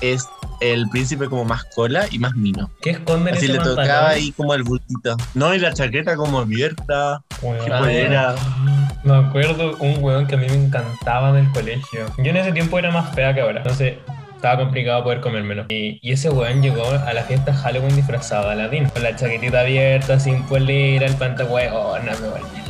es 0.00 0.26
el 0.60 0.88
príncipe 0.88 1.28
como 1.28 1.44
más 1.44 1.62
cola 1.76 2.06
y 2.10 2.18
más 2.18 2.34
mino. 2.34 2.72
¿Qué 2.80 2.90
esconden 2.90 3.36
Así 3.36 3.44
ese 3.44 3.52
le 3.52 3.58
tocaba 3.60 3.76
pantalón? 3.76 4.10
ahí 4.10 4.32
como 4.32 4.52
el 4.54 4.64
bultito. 4.64 5.16
No, 5.34 5.54
y 5.54 5.60
la 5.60 5.72
chaqueta 5.72 6.16
como 6.16 6.40
abierta. 6.40 7.22
Qué 7.40 7.70
polera. 7.70 8.34
Me 9.04 9.14
acuerdo 9.14 9.76
un 9.76 10.02
weón 10.02 10.26
que 10.26 10.34
a 10.34 10.38
mí 10.38 10.48
me 10.48 10.56
encantaba 10.56 11.32
del 11.32 11.48
colegio. 11.52 12.06
Yo 12.18 12.24
en 12.30 12.36
ese 12.36 12.50
tiempo 12.50 12.80
era 12.80 12.90
más 12.90 13.14
fea 13.14 13.32
que 13.32 13.42
ahora. 13.42 13.58
Entonces 13.58 13.98
estaba 14.42 14.58
complicado 14.58 15.04
poder 15.04 15.20
comérmelo. 15.20 15.66
Y, 15.68 16.00
y 16.02 16.12
ese 16.12 16.28
weón 16.28 16.60
llegó 16.62 16.84
a 16.84 17.12
la 17.14 17.22
fiesta 17.22 17.54
Halloween 17.54 17.94
disfrazado 17.94 18.46
de 18.48 18.54
Aladdin. 18.54 18.88
Con 18.88 19.04
la 19.04 19.14
chaquetita 19.14 19.60
abierta, 19.60 20.18
sin 20.18 20.42
polera, 20.42 21.06
el 21.06 21.14
pantalón. 21.14 21.52
Weón, 21.52 22.04
no 22.04 22.12
me 22.12 22.28
volví. 22.28 22.62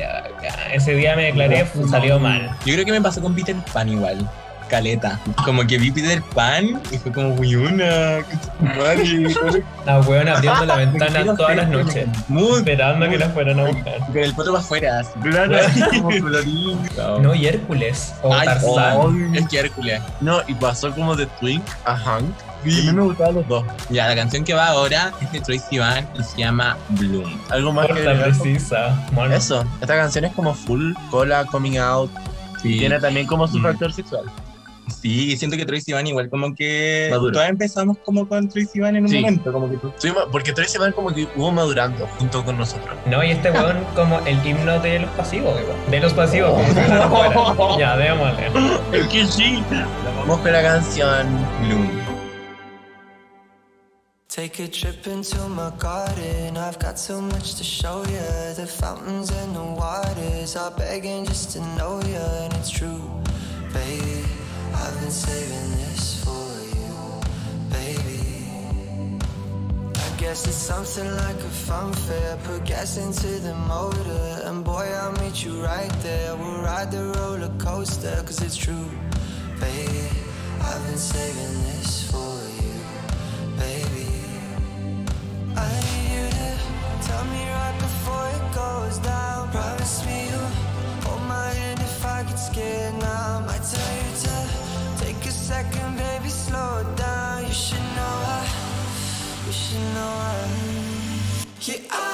Ese 0.74 0.94
día 0.94 1.16
me 1.16 1.24
declaré, 1.24 1.66
salió 1.88 2.18
mal. 2.18 2.50
Yo 2.66 2.74
creo 2.74 2.84
que 2.84 2.92
me 2.92 3.00
pasó 3.00 3.22
con 3.22 3.34
Peter 3.34 3.56
Pan 3.72 3.88
igual. 3.88 4.28
Caleta. 4.72 5.20
Como 5.44 5.66
que 5.66 5.76
vi 5.76 5.90
Peter 5.90 6.22
Pan 6.34 6.80
y 6.90 6.96
fue 6.96 7.12
como, 7.12 7.34
uy, 7.34 7.56
una. 7.56 8.20
La 9.84 10.00
weón 10.00 10.28
abriendo 10.28 10.64
la 10.64 10.76
ventana 10.76 11.36
todas 11.36 11.56
las 11.56 11.68
noches. 11.68 12.08
Muy 12.28 12.58
Esperando 12.60 13.06
que 13.10 13.18
la 13.18 13.28
fueran 13.28 13.60
a 13.60 13.64
buscar. 13.64 13.98
Con 14.06 14.16
el 14.16 14.32
poto 14.34 14.52
para 14.52 14.64
afuera. 14.64 15.00
así. 15.00 15.10
Claro, 15.20 15.56
colorín. 16.22 16.78
No, 17.20 17.34
y 17.34 17.46
Hércules. 17.46 18.14
O 18.22 18.32
Ay, 18.32 18.46
Tarzán. 18.46 18.96
oh, 18.96 19.12
es 19.34 19.46
que 19.48 19.58
Hércules. 19.58 20.00
No, 20.22 20.40
y 20.48 20.54
pasó 20.54 20.90
como 20.94 21.14
de 21.16 21.26
Twink 21.38 21.62
a 21.84 21.94
Hank. 21.94 22.32
Sí. 22.64 22.70
Y 22.70 22.88
a 22.88 22.92
mí 22.92 22.96
me 22.98 23.02
gustaban 23.04 23.34
los 23.34 23.48
dos. 23.48 23.64
Ya, 23.90 24.08
la 24.08 24.14
canción 24.14 24.42
que 24.42 24.54
va 24.54 24.68
ahora 24.68 25.12
es 25.20 25.30
de 25.32 25.40
Troy 25.40 25.58
Sivan 25.58 26.08
y 26.18 26.22
se 26.22 26.38
llama 26.38 26.78
Bloom. 26.90 27.38
Algo 27.50 27.72
más 27.74 27.88
que 27.88 28.04
Corta, 28.04 28.22
precisa. 28.22 29.06
Bueno, 29.12 29.34
Eso, 29.34 29.64
esta 29.82 29.96
canción 29.96 30.24
es 30.24 30.32
como 30.32 30.54
full 30.54 30.94
cola, 31.10 31.44
coming 31.44 31.76
out. 31.76 32.10
Y 32.64 32.74
Sí. 32.74 32.78
tiene 32.78 33.00
también 33.00 33.26
como 33.26 33.46
su 33.48 33.58
Mm. 33.58 33.62
factor 33.64 33.92
sexual. 33.92 34.22
Sí, 35.00 35.36
siento 35.36 35.56
que 35.56 35.64
Troy 35.66 35.80
Sivan 35.80 36.06
igual 36.06 36.28
como 36.30 36.54
que 36.54 37.08
Maduro. 37.10 37.32
todas 37.32 37.48
empezamos 37.50 37.96
como 38.04 38.28
con 38.28 38.48
Troy 38.48 38.66
Sivan 38.66 38.96
en 38.96 39.04
un 39.04 39.08
Sí. 39.10 39.20
momento, 39.20 39.52
como 39.52 39.70
que 39.70 39.76
tú. 39.78 39.88
Estuvimos- 39.88 40.24
porque 40.30 40.52
Tracy 40.52 40.78
Van 40.78 40.92
como 40.92 41.12
que 41.14 41.26
hubo 41.36 41.50
madurando 41.52 42.06
junto 42.18 42.44
con 42.44 42.58
nosotros. 42.58 42.96
No, 43.06 43.22
y 43.24 43.30
este 43.30 43.50
weón 43.50 43.84
como 43.94 44.18
el 44.26 44.44
himno 44.46 44.78
de 44.80 45.00
los 45.00 45.10
pasivos, 45.10 45.58
igual. 45.60 45.76
De 45.90 46.00
los 46.00 46.12
pasivos, 46.14 46.50
como 46.52 46.66
si 46.68 46.74
fueran 46.74 47.02
afuera. 47.02 47.32
Ya, 47.78 47.96
démosle. 47.96 48.46
Es 48.92 49.06
que 49.08 49.26
sí. 49.26 49.62
Vamos 50.18 50.38
con 50.40 50.52
la 50.52 50.62
canción 50.62 51.26
Bloom. 51.66 51.88
Take 54.28 54.64
a 54.64 54.68
trip 54.70 55.06
into 55.06 55.36
my 55.48 55.70
garden. 55.78 56.56
I've 56.56 56.78
got 56.78 56.96
so 56.96 57.20
much 57.20 57.54
to 57.56 57.62
show 57.64 58.02
you. 58.06 58.54
The 58.56 58.66
fountains 58.66 59.30
and 59.30 59.54
the 59.54 59.60
waters 59.60 60.56
are 60.56 60.72
begging 60.74 61.26
just 61.26 61.52
to 61.52 61.60
know 61.76 62.00
you, 62.00 62.16
and 62.42 62.54
it's 62.54 62.70
true, 62.70 62.98
baby. 63.74 64.24
I've 64.84 64.98
been 65.00 65.12
saving 65.12 65.70
this 65.82 66.24
for 66.24 66.46
you, 66.76 66.94
baby. 67.70 69.20
I 69.94 70.16
guess 70.18 70.44
it's 70.46 70.56
something 70.56 71.08
like 71.18 71.36
a 71.36 71.52
fun 71.66 71.92
fair. 71.92 72.36
Put 72.42 72.64
gas 72.64 72.96
into 72.96 73.28
the 73.46 73.54
motor, 73.54 74.42
and 74.44 74.64
boy, 74.64 74.86
I'll 75.00 75.12
meet 75.22 75.44
you 75.44 75.62
right 75.62 75.94
there. 76.02 76.34
We'll 76.34 76.62
ride 76.62 76.90
the 76.90 77.04
roller 77.16 77.52
coaster, 77.58 78.16
cause 78.26 78.42
it's 78.42 78.56
true, 78.56 78.90
baby. 79.60 80.08
I've 80.60 80.84
been 80.86 80.98
saving 80.98 81.54
this 81.68 82.10
for 82.10 82.34
you, 82.58 82.74
baby. 83.64 84.10
I 85.54 85.68
need 85.86 86.06
you 86.16 86.26
to 86.40 86.50
tell 87.06 87.24
me 87.34 87.42
right 87.58 87.78
before 87.78 88.26
it 88.36 88.46
goes 88.52 88.98
down. 88.98 89.48
Promise 89.52 90.06
me 90.06 90.26
you'll 90.30 90.52
hold 91.04 91.22
my 91.28 91.50
hand 91.60 91.78
if 91.80 92.04
I 92.04 92.24
get 92.24 92.36
scared 92.36 92.94
now. 92.94 93.38
I 93.38 93.46
might 93.46 93.62
tell 93.62 93.96
you 93.96 94.31
second, 95.42 95.96
baby, 95.96 96.28
slow 96.28 96.84
down. 96.94 97.44
You 97.44 97.52
should 97.52 97.86
know 97.96 98.16
I, 98.38 98.42
you 99.46 99.52
should 99.52 99.86
know 99.94 100.12
I. 100.30 100.42
Yeah, 101.66 101.78
I 101.90 102.11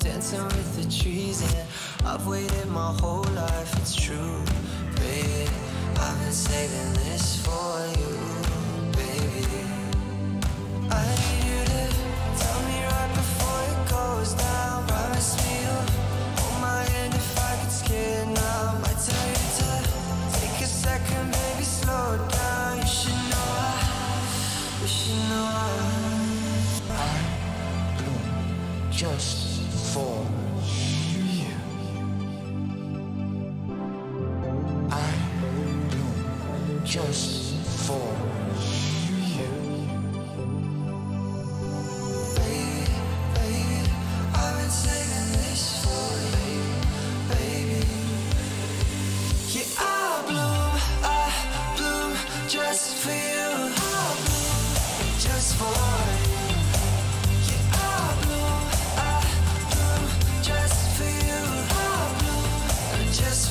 dancing 0.00 0.42
with 0.44 0.76
the 0.76 0.90
trees, 0.90 1.42
and 1.42 1.66
I've 2.06 2.26
waited 2.26 2.66
my 2.68 2.92
whole 3.00 3.24
life. 3.34 3.72
It's 3.76 3.94
true, 3.94 4.42
baby. 4.96 5.50
I've 5.96 6.18
been 6.20 6.32
saving 6.32 6.92
this 7.04 7.44
for 7.44 7.86
you, 7.98 8.19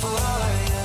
bloom 0.01 0.15
just 0.15 0.69
for 0.69 0.73
you. 0.73 0.78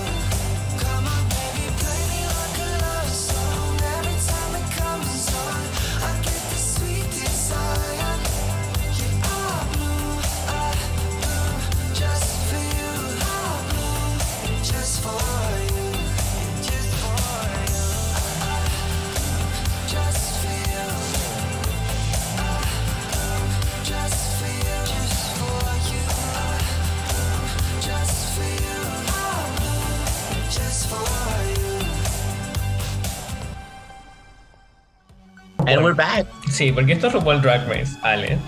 Back. 35.95 36.27
Sí, 36.51 36.73
porque 36.73 36.93
esto 36.93 37.09
es 37.09 37.13
RuPaul 37.13 37.43
Drag 37.43 37.69
Race, 37.69 37.97
Ale. 38.03 38.39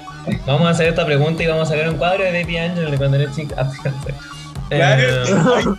Vamos 0.46 0.66
a 0.66 0.70
hacer 0.70 0.88
esta 0.88 1.06
pregunta 1.06 1.42
y 1.42 1.46
vamos 1.46 1.70
a 1.70 1.74
ver 1.74 1.88
un 1.88 1.96
cuadro 1.96 2.24
de 2.24 2.42
Baby 2.42 2.58
Angel 2.58 2.90
de 2.90 2.96
cuando 2.96 3.16
era 3.16 3.32
chica. 3.32 3.64
Fíjate. 3.70 4.14
Eh, 4.70 5.24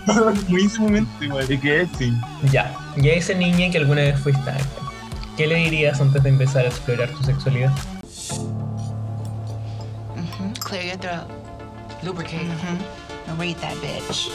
Muy 0.48 0.66
ese 0.66 0.80
momento 0.80 1.24
igual. 1.24 1.52
¿Y 1.52 1.58
qué 1.58 1.82
es? 1.82 1.90
Sí. 1.98 2.14
ya, 2.52 2.74
ya 2.96 3.12
esa 3.12 3.34
niña 3.34 3.70
que 3.70 3.80
alguna 3.80 4.02
vez 4.02 4.20
fuiste 4.20 4.50
ángel. 4.50 4.66
¿Qué 5.36 5.46
le 5.46 5.56
dirías 5.56 6.00
antes 6.00 6.24
de 6.24 6.30
empezar 6.30 6.66
a 6.66 6.70
explorar 6.70 7.10
tu 7.10 7.24
sexualidad? 7.24 7.72
Clear 10.64 10.86
your 10.86 10.98
throat. 10.98 11.28
Lubricate. 12.04 12.48
Read 13.36 13.56
that 13.58 13.76
bitch. 13.82 14.30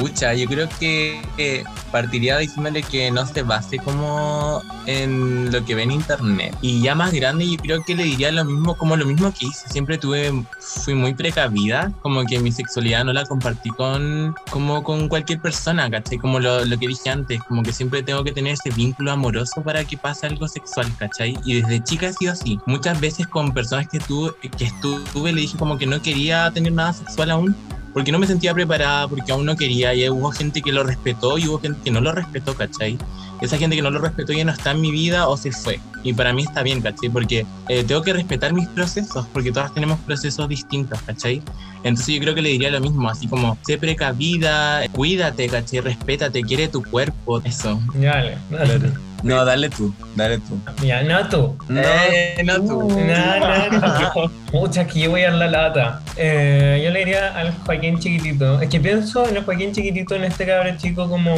Pucha, 0.00 0.34
yo 0.34 0.46
creo 0.46 0.68
que 0.80 1.20
eh, 1.38 1.64
partiría 1.90 2.38
diciéndole 2.38 2.82
que 2.82 3.10
no 3.10 3.26
se 3.26 3.42
base 3.42 3.78
como 3.78 4.62
en 4.86 5.52
lo 5.52 5.64
que 5.64 5.74
ve 5.74 5.82
en 5.82 5.90
internet. 5.90 6.56
Y 6.62 6.82
ya 6.82 6.94
más 6.94 7.12
grande, 7.12 7.46
yo 7.46 7.56
creo 7.58 7.82
que 7.82 7.94
le 7.94 8.04
diría 8.04 8.32
lo 8.32 8.44
mismo, 8.44 8.74
como 8.76 8.96
lo 8.96 9.04
mismo 9.04 9.32
que 9.32 9.46
hice. 9.46 9.68
Siempre 9.68 9.98
tuve, 9.98 10.44
fui 10.58 10.94
muy 10.94 11.14
precavida, 11.14 11.92
como 12.00 12.24
que 12.24 12.38
mi 12.38 12.50
sexualidad 12.50 13.04
no 13.04 13.12
la 13.12 13.24
compartí 13.24 13.70
con, 13.70 14.34
como 14.50 14.82
con 14.82 15.08
cualquier 15.08 15.40
persona, 15.40 15.90
¿cachai? 15.90 16.18
Como 16.18 16.40
lo, 16.40 16.64
lo 16.64 16.78
que 16.78 16.88
dije 16.88 17.10
antes, 17.10 17.40
como 17.44 17.62
que 17.62 17.72
siempre 17.72 18.02
tengo 18.02 18.24
que 18.24 18.32
tener 18.32 18.54
ese 18.54 18.70
vínculo 18.70 19.12
amoroso 19.12 19.62
para 19.62 19.84
que 19.84 19.96
pase 19.96 20.26
algo 20.26 20.48
sexual, 20.48 20.86
¿cachai? 20.98 21.38
Y 21.44 21.60
desde 21.60 21.84
chica 21.84 22.08
ha 22.08 22.12
sido 22.12 22.32
así. 22.32 22.58
Muchas 22.66 23.00
veces 23.00 23.26
con 23.26 23.52
personas 23.52 23.88
que, 23.88 23.98
tuve, 24.00 24.32
que 24.56 24.64
estuve, 24.64 25.32
le 25.32 25.42
dije 25.42 25.58
como 25.58 25.78
que 25.78 25.86
no 25.86 26.00
quería 26.00 26.50
tener 26.50 26.72
nada 26.72 26.92
sexual 26.92 27.30
aún 27.30 27.56
porque 27.92 28.12
no 28.12 28.18
me 28.18 28.26
sentía 28.26 28.54
preparada, 28.54 29.08
porque 29.08 29.32
aún 29.32 29.46
no 29.46 29.56
quería, 29.56 29.94
y 29.94 30.08
hubo 30.08 30.30
gente 30.30 30.62
que 30.62 30.72
lo 30.72 30.82
respetó 30.82 31.38
y 31.38 31.48
hubo 31.48 31.58
gente 31.58 31.80
que 31.84 31.90
no 31.90 32.00
lo 32.00 32.12
respetó, 32.12 32.54
¿cachai? 32.54 32.98
Esa 33.40 33.58
gente 33.58 33.74
que 33.74 33.82
no 33.82 33.90
lo 33.90 33.98
respetó 33.98 34.32
ya 34.32 34.44
no 34.44 34.52
está 34.52 34.70
en 34.70 34.80
mi 34.80 34.92
vida 34.92 35.28
o 35.28 35.36
se 35.36 35.50
fue. 35.50 35.80
Y 36.04 36.12
para 36.12 36.32
mí 36.32 36.42
está 36.42 36.62
bien, 36.62 36.80
¿cachai? 36.80 37.08
Porque 37.10 37.44
eh, 37.68 37.84
tengo 37.84 38.02
que 38.02 38.12
respetar 38.12 38.52
mis 38.52 38.68
procesos, 38.68 39.26
porque 39.32 39.50
todas 39.50 39.74
tenemos 39.74 39.98
procesos 40.00 40.48
distintos, 40.48 41.00
¿cachai? 41.02 41.42
Entonces 41.82 42.14
yo 42.14 42.20
creo 42.20 42.34
que 42.34 42.42
le 42.42 42.50
diría 42.50 42.70
lo 42.70 42.80
mismo, 42.80 43.08
así 43.08 43.26
como, 43.26 43.58
sé 43.66 43.78
precavida, 43.78 44.88
cuídate, 44.92 45.48
¿cachai? 45.48 45.80
Respétate, 45.80 46.42
quiere 46.42 46.68
tu 46.68 46.82
cuerpo, 46.82 47.40
eso. 47.44 47.80
Dale, 47.94 48.38
dale. 48.50 49.11
No, 49.22 49.44
dale 49.44 49.70
tú, 49.70 49.94
dale 50.16 50.38
tú. 50.38 50.58
Ya, 50.84 51.02
no 51.02 51.28
tú. 51.28 51.56
No, 51.68 51.80
Eh, 51.80 52.42
no 52.44 52.56
tú. 52.56 52.88
No, 52.88 53.38
no, 53.38 53.78
no. 53.80 54.30
Pucha, 54.50 54.80
aquí 54.82 55.06
voy 55.06 55.22
a 55.22 55.30
dar 55.30 55.38
la 55.38 55.46
lata. 55.48 56.00
Eh, 56.16 56.80
yo 56.84 56.90
le 56.90 56.98
diría 57.00 57.36
al 57.38 57.52
Joaquín 57.64 57.98
chiquitito. 57.98 58.60
Es 58.60 58.68
que 58.68 58.80
pienso 58.80 59.28
en 59.28 59.36
el 59.36 59.44
Joaquín 59.44 59.72
chiquitito, 59.72 60.14
en 60.16 60.24
este 60.24 60.44
cabrón 60.46 60.76
chico 60.76 61.08
como 61.08 61.36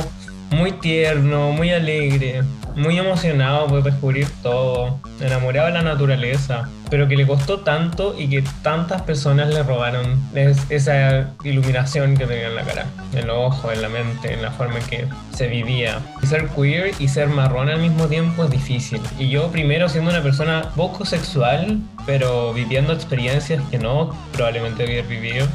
muy 0.51 0.73
tierno, 0.73 1.51
muy 1.53 1.71
alegre, 1.73 2.43
muy 2.75 2.99
emocionado 2.99 3.67
por 3.69 3.83
descubrir 3.83 4.27
todo, 4.43 4.99
enamorado 5.21 5.69
de 5.69 5.75
la 5.75 5.83
naturaleza, 5.83 6.69
pero 6.91 7.07
que 7.09 7.17
le 7.17 7.27
costó 7.27 7.61
tanto 7.61 8.15
y 8.19 8.29
que 8.29 8.43
tantas 8.63 9.03
personas 9.03 9.49
le 9.49 9.63
robaron 9.63 10.21
es- 10.35 10.71
esa 10.71 11.31
iluminación 11.45 12.17
que 12.17 12.27
tenía 12.27 12.49
en 12.49 12.55
la 12.57 12.63
cara, 12.63 12.87
en 13.15 13.27
los 13.27 13.37
ojos, 13.37 13.73
en 13.73 13.83
la 13.83 13.89
mente, 13.89 14.33
en 14.35 14.43
la 14.43 14.51
forma 14.51 14.79
en 14.79 14.85
que 14.87 15.05
se 15.35 15.47
vivía. 15.49 15.99
Y 16.23 16.27
ser 16.27 16.49
queer 16.49 16.93
y 16.99 17.09
ser 17.09 17.29
marrón 17.29 17.69
al 17.69 17.79
mismo 17.81 18.07
tiempo 18.07 18.45
es 18.45 18.51
difícil. 18.51 19.01
Y 19.19 19.29
yo 19.29 19.49
primero 19.53 19.89
siendo 19.89 20.11
una 20.11 20.23
persona 20.23 20.71
poco 20.77 21.05
sexual, 21.05 21.79
pero 22.07 22.53
viviendo 22.53 22.93
experiencias 22.93 23.63
que 23.71 23.79
no 23.79 24.11
probablemente 24.33 24.85
hubiera 24.85 25.07
vivido, 25.07 25.47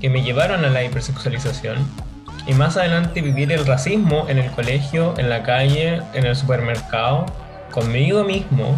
que 0.00 0.10
me 0.10 0.22
llevaron 0.22 0.64
a 0.64 0.68
la 0.70 0.84
hipersexualización. 0.84 1.76
Y 2.48 2.54
más 2.54 2.78
adelante 2.78 3.20
vivir 3.20 3.52
el 3.52 3.66
racismo 3.66 4.24
en 4.28 4.38
el 4.38 4.50
colegio, 4.50 5.14
en 5.18 5.28
la 5.28 5.42
calle, 5.42 6.00
en 6.14 6.24
el 6.24 6.34
supermercado, 6.34 7.26
conmigo 7.70 8.24
mismo 8.24 8.76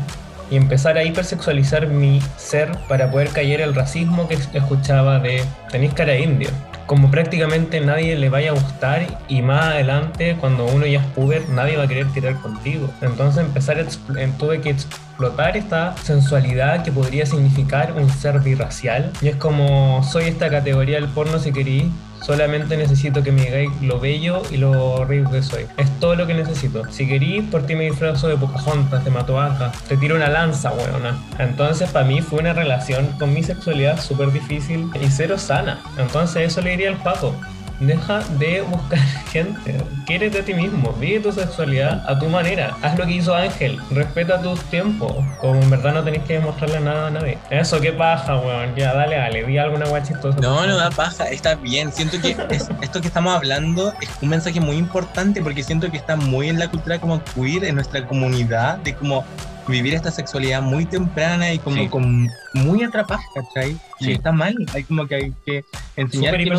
y 0.50 0.56
empezar 0.56 0.98
a 0.98 1.04
hipersexualizar 1.04 1.86
mi 1.86 2.20
ser 2.36 2.72
para 2.88 3.10
poder 3.10 3.28
caer 3.28 3.60
el 3.60 3.74
racismo 3.74 4.26
que 4.26 4.34
escuchaba 4.34 5.20
de 5.20 5.44
tenéis 5.70 5.94
cara 5.94 6.16
indio. 6.16 6.50
Como 6.86 7.12
prácticamente 7.12 7.80
nadie 7.80 8.16
le 8.16 8.28
vaya 8.28 8.50
a 8.50 8.54
gustar 8.54 9.06
y 9.28 9.42
más 9.42 9.66
adelante 9.66 10.36
cuando 10.40 10.66
uno 10.66 10.86
ya 10.86 10.98
es 10.98 11.06
puber 11.06 11.48
nadie 11.50 11.76
va 11.76 11.84
a 11.84 11.86
querer 11.86 12.08
tirar 12.08 12.34
contigo. 12.40 12.90
Entonces 13.00 13.44
empezar 13.44 13.78
a 13.78 13.82
eh, 13.82 14.32
tuve 14.36 14.60
que 14.60 14.70
explotar 14.70 15.56
esta 15.56 15.96
sensualidad 15.98 16.82
que 16.82 16.90
podría 16.90 17.26
significar 17.26 17.92
un 17.92 18.10
ser 18.10 18.40
birracial. 18.40 19.12
Y 19.22 19.28
es 19.28 19.36
como 19.36 20.02
soy 20.02 20.24
esta 20.24 20.50
categoría 20.50 20.96
del 20.96 21.08
porno 21.08 21.38
si 21.38 21.52
queréis, 21.52 21.84
Solamente 22.22 22.76
necesito 22.76 23.22
que 23.22 23.32
me 23.32 23.44
digáis 23.44 23.70
lo 23.80 23.98
bello 23.98 24.42
y 24.50 24.58
lo 24.58 25.04
rico 25.04 25.30
que 25.30 25.42
soy. 25.42 25.66
Es 25.76 25.90
todo 26.00 26.14
lo 26.14 26.26
que 26.26 26.34
necesito. 26.34 26.82
Si 26.90 27.06
querís, 27.06 27.44
por 27.44 27.66
ti 27.66 27.74
me 27.74 27.84
disfrazo 27.84 28.28
de 28.28 28.36
Pocahontas, 28.36 29.04
de 29.04 29.10
Matoaca. 29.10 29.72
Te 29.88 29.96
tiro 29.96 30.16
una 30.16 30.28
lanza, 30.28 30.72
weona. 30.72 31.18
Entonces, 31.38 31.90
para 31.90 32.04
mí 32.04 32.20
fue 32.20 32.40
una 32.40 32.52
relación 32.52 33.06
con 33.18 33.32
mi 33.32 33.42
sexualidad 33.42 34.00
súper 34.00 34.32
difícil 34.32 34.90
y 35.00 35.10
cero 35.10 35.38
sana. 35.38 35.80
Entonces, 35.98 36.50
eso 36.50 36.60
le 36.60 36.70
diría 36.70 36.90
al 36.90 36.96
Paco. 36.96 37.34
Deja 37.80 38.18
de 38.38 38.60
buscar 38.62 38.98
gente. 39.32 39.74
Quiérete 40.06 40.40
a 40.40 40.44
ti 40.44 40.52
mismo. 40.54 40.92
Vive 41.00 41.20
tu 41.20 41.32
sexualidad 41.32 42.04
a 42.08 42.18
tu 42.18 42.28
manera. 42.28 42.76
Haz 42.82 42.98
lo 42.98 43.06
que 43.06 43.12
hizo 43.12 43.34
Ángel. 43.34 43.78
Respeta 43.90 44.40
tus 44.42 44.60
tiempos. 44.64 45.12
Como 45.40 45.60
en 45.60 45.70
verdad 45.70 45.94
no 45.94 46.04
tenés 46.04 46.22
que 46.24 46.34
demostrarle 46.34 46.80
nada 46.80 47.06
a 47.06 47.10
nadie. 47.10 47.38
Eso, 47.48 47.80
qué 47.80 47.92
paja, 47.92 48.36
weón. 48.36 48.74
Ya, 48.76 48.92
dale, 48.94 49.16
dale. 49.16 49.44
Di 49.44 49.56
alguna 49.58 49.86
guay 49.86 50.02
chistosa. 50.02 50.38
No, 50.40 50.66
no 50.66 50.76
da 50.76 50.90
paja, 50.90 51.24
está 51.30 51.54
bien. 51.54 51.90
Siento 51.92 52.20
que 52.20 52.36
es- 52.50 52.68
esto 52.82 53.00
que 53.00 53.06
estamos 53.08 53.34
hablando 53.34 53.92
es 54.00 54.10
un 54.20 54.28
mensaje 54.28 54.60
muy 54.60 54.76
importante 54.76 55.40
porque 55.42 55.62
siento 55.62 55.90
que 55.90 55.96
está 55.96 56.16
muy 56.16 56.48
en 56.50 56.58
la 56.58 56.68
cultura 56.68 56.98
como 57.00 57.22
queer, 57.34 57.64
en 57.64 57.76
nuestra 57.76 58.06
comunidad, 58.06 58.76
de 58.78 58.94
como 58.94 59.24
vivir 59.68 59.94
esta 59.94 60.10
sexualidad 60.10 60.60
muy 60.62 60.84
temprana 60.84 61.52
y 61.52 61.58
como 61.60 61.76
Sí. 61.76 61.88
con 61.88 62.28
muy 62.54 62.82
atrapada, 62.82 63.20
¿cachai? 63.34 63.76
Y 64.00 64.12
está 64.12 64.32
mal, 64.32 64.54
hay 64.74 64.82
como 64.84 65.06
que 65.06 65.14
hay 65.14 65.32
que 65.46 65.64
enseñar 65.96 66.32
Súper 66.34 66.44
que 66.44 66.50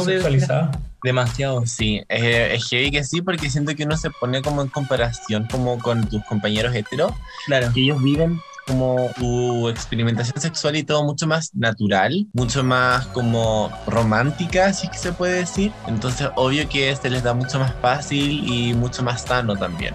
no. 0.47 0.71
Demasiado. 1.04 1.66
Sí, 1.66 2.04
eh, 2.10 2.52
es 2.56 2.68
heavy 2.70 2.92
que 2.92 3.04
sí, 3.04 3.22
porque 3.22 3.50
siento 3.50 3.76
que 3.76 3.84
uno 3.84 3.98
se 3.98 4.10
pone 4.12 4.42
como 4.42 4.62
en 4.62 4.68
comparación 4.70 5.48
como 5.52 5.78
con 5.80 6.08
tus 6.10 6.24
compañeros 6.26 6.76
heteros, 6.76 7.12
Claro. 7.46 7.72
que 7.74 7.82
ellos 7.82 8.02
viven 8.02 8.40
como 8.71 9.10
tu 9.17 9.67
experimentación 9.67 10.39
sexual 10.39 10.77
y 10.77 10.84
todo 10.84 11.03
mucho 11.03 11.27
más 11.27 11.53
natural, 11.53 12.25
mucho 12.34 12.63
más 12.63 13.05
como 13.07 13.69
romántica, 13.86 14.71
si 14.71 14.88
es 14.88 14.93
que 14.93 14.97
se 14.97 15.12
puede 15.12 15.39
decir. 15.39 15.73
Entonces, 15.88 16.29
obvio 16.36 16.67
que 16.69 16.89
este 16.89 17.10
les 17.10 17.23
da 17.23 17.34
mucho 17.34 17.60
más 17.60 17.73
fácil 17.81 18.47
y 18.47 18.73
mucho 18.73 19.03
más 19.03 19.23
sano 19.23 19.55
también. 19.55 19.93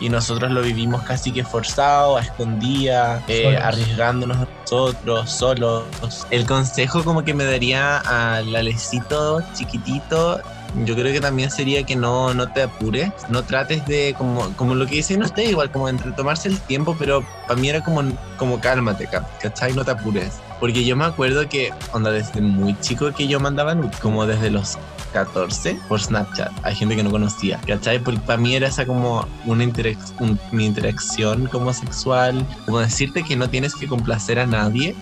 Y 0.00 0.08
nosotros 0.08 0.50
lo 0.50 0.60
vivimos 0.60 1.02
casi 1.02 1.30
que 1.30 1.44
forzado, 1.44 2.16
a 2.16 2.20
escondida, 2.20 3.22
eh, 3.28 3.56
arriesgándonos 3.56 4.46
nosotros, 4.62 5.30
solos. 5.30 5.84
El 6.30 6.46
consejo 6.46 7.04
como 7.04 7.24
que 7.24 7.32
me 7.32 7.44
daría 7.44 7.98
al 7.98 8.54
Alecito 8.54 9.40
chiquitito, 9.54 10.40
yo 10.84 10.94
creo 10.94 11.12
que 11.12 11.20
también 11.20 11.50
sería 11.50 11.82
que 11.84 11.96
no, 11.96 12.34
no 12.34 12.48
te 12.52 12.62
apures, 12.62 13.10
no 13.28 13.42
trates 13.44 13.84
de, 13.86 14.14
como, 14.18 14.48
como 14.56 14.74
lo 14.74 14.86
que 14.86 14.96
dicen 14.96 15.22
ustedes, 15.22 15.50
igual 15.50 15.70
como 15.70 15.88
entre 15.88 16.12
tomarse 16.12 16.48
el 16.48 16.58
tiempo, 16.60 16.96
pero 16.98 17.24
para 17.46 17.58
mí 17.60 17.68
era 17.68 17.82
como, 17.82 18.02
como 18.36 18.60
cálmate, 18.60 19.06
ca- 19.06 19.26
¿cachai? 19.40 19.72
No 19.72 19.84
te 19.84 19.92
apures. 19.92 20.34
Porque 20.60 20.84
yo 20.84 20.96
me 20.96 21.04
acuerdo 21.04 21.48
que, 21.48 21.70
onda, 21.92 22.10
desde 22.10 22.40
muy 22.40 22.78
chico 22.80 23.12
que 23.12 23.26
yo 23.28 23.38
mandaba 23.40 23.74
nudes, 23.74 23.96
como 24.00 24.26
desde 24.26 24.50
los 24.50 24.78
14 25.12 25.78
por 25.88 26.00
Snapchat. 26.00 26.50
Hay 26.62 26.74
gente 26.74 26.96
que 26.96 27.02
no 27.02 27.10
conocía, 27.10 27.58
¿cachai? 27.66 27.98
Porque 27.98 28.20
para 28.20 28.38
mí 28.38 28.54
era 28.56 28.68
esa 28.68 28.86
como 28.86 29.26
una 29.44 29.64
interac- 29.64 29.98
un- 30.20 30.38
mi 30.52 30.66
interacción 30.66 31.46
como 31.46 31.72
sexual, 31.72 32.44
como 32.64 32.80
decirte 32.80 33.22
que 33.22 33.36
no 33.36 33.48
tienes 33.50 33.74
que 33.74 33.86
complacer 33.86 34.38
a 34.38 34.46
nadie. 34.46 34.94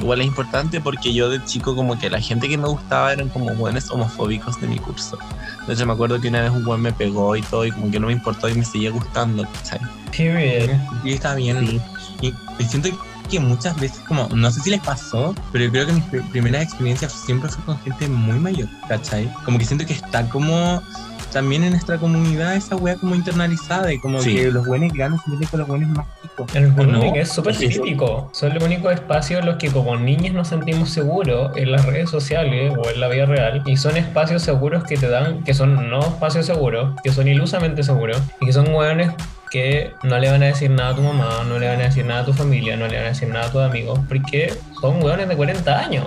Igual 0.00 0.20
es 0.20 0.26
importante 0.26 0.80
porque 0.80 1.12
yo 1.14 1.28
de 1.30 1.42
chico 1.44 1.74
como 1.74 1.98
que 1.98 2.10
la 2.10 2.20
gente 2.20 2.48
que 2.48 2.58
me 2.58 2.68
gustaba 2.68 3.12
eran 3.12 3.28
como 3.28 3.54
buenos 3.54 3.90
homofóbicos 3.90 4.60
de 4.60 4.66
mi 4.66 4.78
curso. 4.78 5.18
De 5.66 5.74
hecho 5.74 5.86
me 5.86 5.92
acuerdo 5.92 6.20
que 6.20 6.28
una 6.28 6.40
vez 6.42 6.50
un 6.50 6.64
buen 6.64 6.80
me 6.80 6.92
pegó 6.92 7.36
y 7.36 7.42
todo 7.42 7.64
y 7.64 7.70
como 7.72 7.90
que 7.90 8.00
no 8.00 8.06
me 8.08 8.12
importó 8.12 8.48
y 8.48 8.54
me 8.54 8.64
seguía 8.64 8.90
gustando, 8.90 9.46
¿cachai? 9.54 9.80
Period. 10.16 10.70
Y 11.04 11.12
está 11.12 11.34
bien. 11.34 11.80
Y, 12.20 12.28
y 12.58 12.64
siento 12.64 12.88
que 13.30 13.38
muchas 13.38 13.78
veces, 13.78 14.00
como, 14.08 14.28
no 14.34 14.50
sé 14.50 14.60
si 14.60 14.70
les 14.70 14.80
pasó, 14.80 15.34
pero 15.52 15.64
yo 15.66 15.70
creo 15.70 15.86
que 15.86 15.92
mis 15.92 16.04
pri- 16.04 16.20
primeras 16.30 16.64
experiencias 16.64 17.12
siempre 17.12 17.48
fue 17.48 17.62
con 17.64 17.78
gente 17.80 18.08
muy 18.08 18.38
mayor, 18.38 18.68
¿cachai? 18.88 19.32
Como 19.44 19.56
que 19.56 19.64
siento 19.64 19.86
que 19.86 19.92
está 19.92 20.28
como 20.28 20.82
también 21.30 21.64
en 21.64 21.70
nuestra 21.70 21.96
comunidad 21.98 22.54
esa 22.56 22.76
wea 22.76 22.96
como 22.96 23.14
internalizada 23.14 23.92
y 23.92 23.98
como 23.98 24.20
Sí. 24.20 24.34
que 24.36 24.50
los 24.50 24.66
buenos 24.66 24.92
grandes 24.92 25.20
se 25.24 25.30
meten 25.30 25.48
con 25.48 25.60
los 25.60 25.68
buenos 25.68 25.88
más 25.90 26.06
chicos. 26.22 26.54
El 26.54 26.66
¿O 26.66 26.70
bullying 26.72 27.12
no? 27.12 27.14
es 27.16 27.28
súper 27.30 27.54
Sí. 27.54 27.68
típico. 27.68 28.30
Son 28.32 28.52
los 28.54 28.62
únicos 28.62 28.92
espacios 28.92 29.40
en 29.40 29.46
los 29.46 29.56
que 29.56 29.70
como 29.70 29.96
niños 29.96 30.34
nos 30.34 30.48
sentimos 30.48 30.90
seguros 30.90 31.52
en 31.56 31.72
las 31.72 31.84
redes 31.86 32.10
sociales 32.10 32.72
o 32.76 32.88
en 32.90 33.00
la 33.00 33.08
vida 33.08 33.26
real. 33.26 33.62
Y 33.66 33.76
son 33.76 33.96
espacios 33.96 34.42
seguros 34.42 34.84
que 34.84 34.96
te 34.96 35.08
dan, 35.08 35.42
que 35.44 35.54
son 35.54 35.88
no 35.90 36.00
espacios 36.00 36.46
seguros, 36.46 36.94
que 37.02 37.12
son 37.12 37.28
ilusamente 37.28 37.82
seguros. 37.82 38.20
Y 38.40 38.46
que 38.46 38.52
son 38.52 38.72
hueones 38.74 39.10
que 39.50 39.90
no 40.04 40.16
le 40.18 40.30
van 40.30 40.42
a 40.44 40.46
decir 40.46 40.70
nada 40.70 40.90
a 40.90 40.94
tu 40.94 41.02
mamá, 41.02 41.28
no 41.48 41.58
le 41.58 41.66
van 41.66 41.80
a 41.80 41.84
decir 41.84 42.04
nada 42.06 42.20
a 42.20 42.24
tu 42.24 42.32
familia, 42.32 42.76
no 42.76 42.86
le 42.86 42.96
van 42.96 43.06
a 43.06 43.08
decir 43.08 43.28
nada 43.28 43.46
a 43.46 43.50
tus 43.50 43.60
amigos. 43.62 43.98
Porque 44.08 44.54
son 44.80 45.02
hueones 45.02 45.28
de 45.28 45.36
40 45.36 45.78
años. 45.78 46.04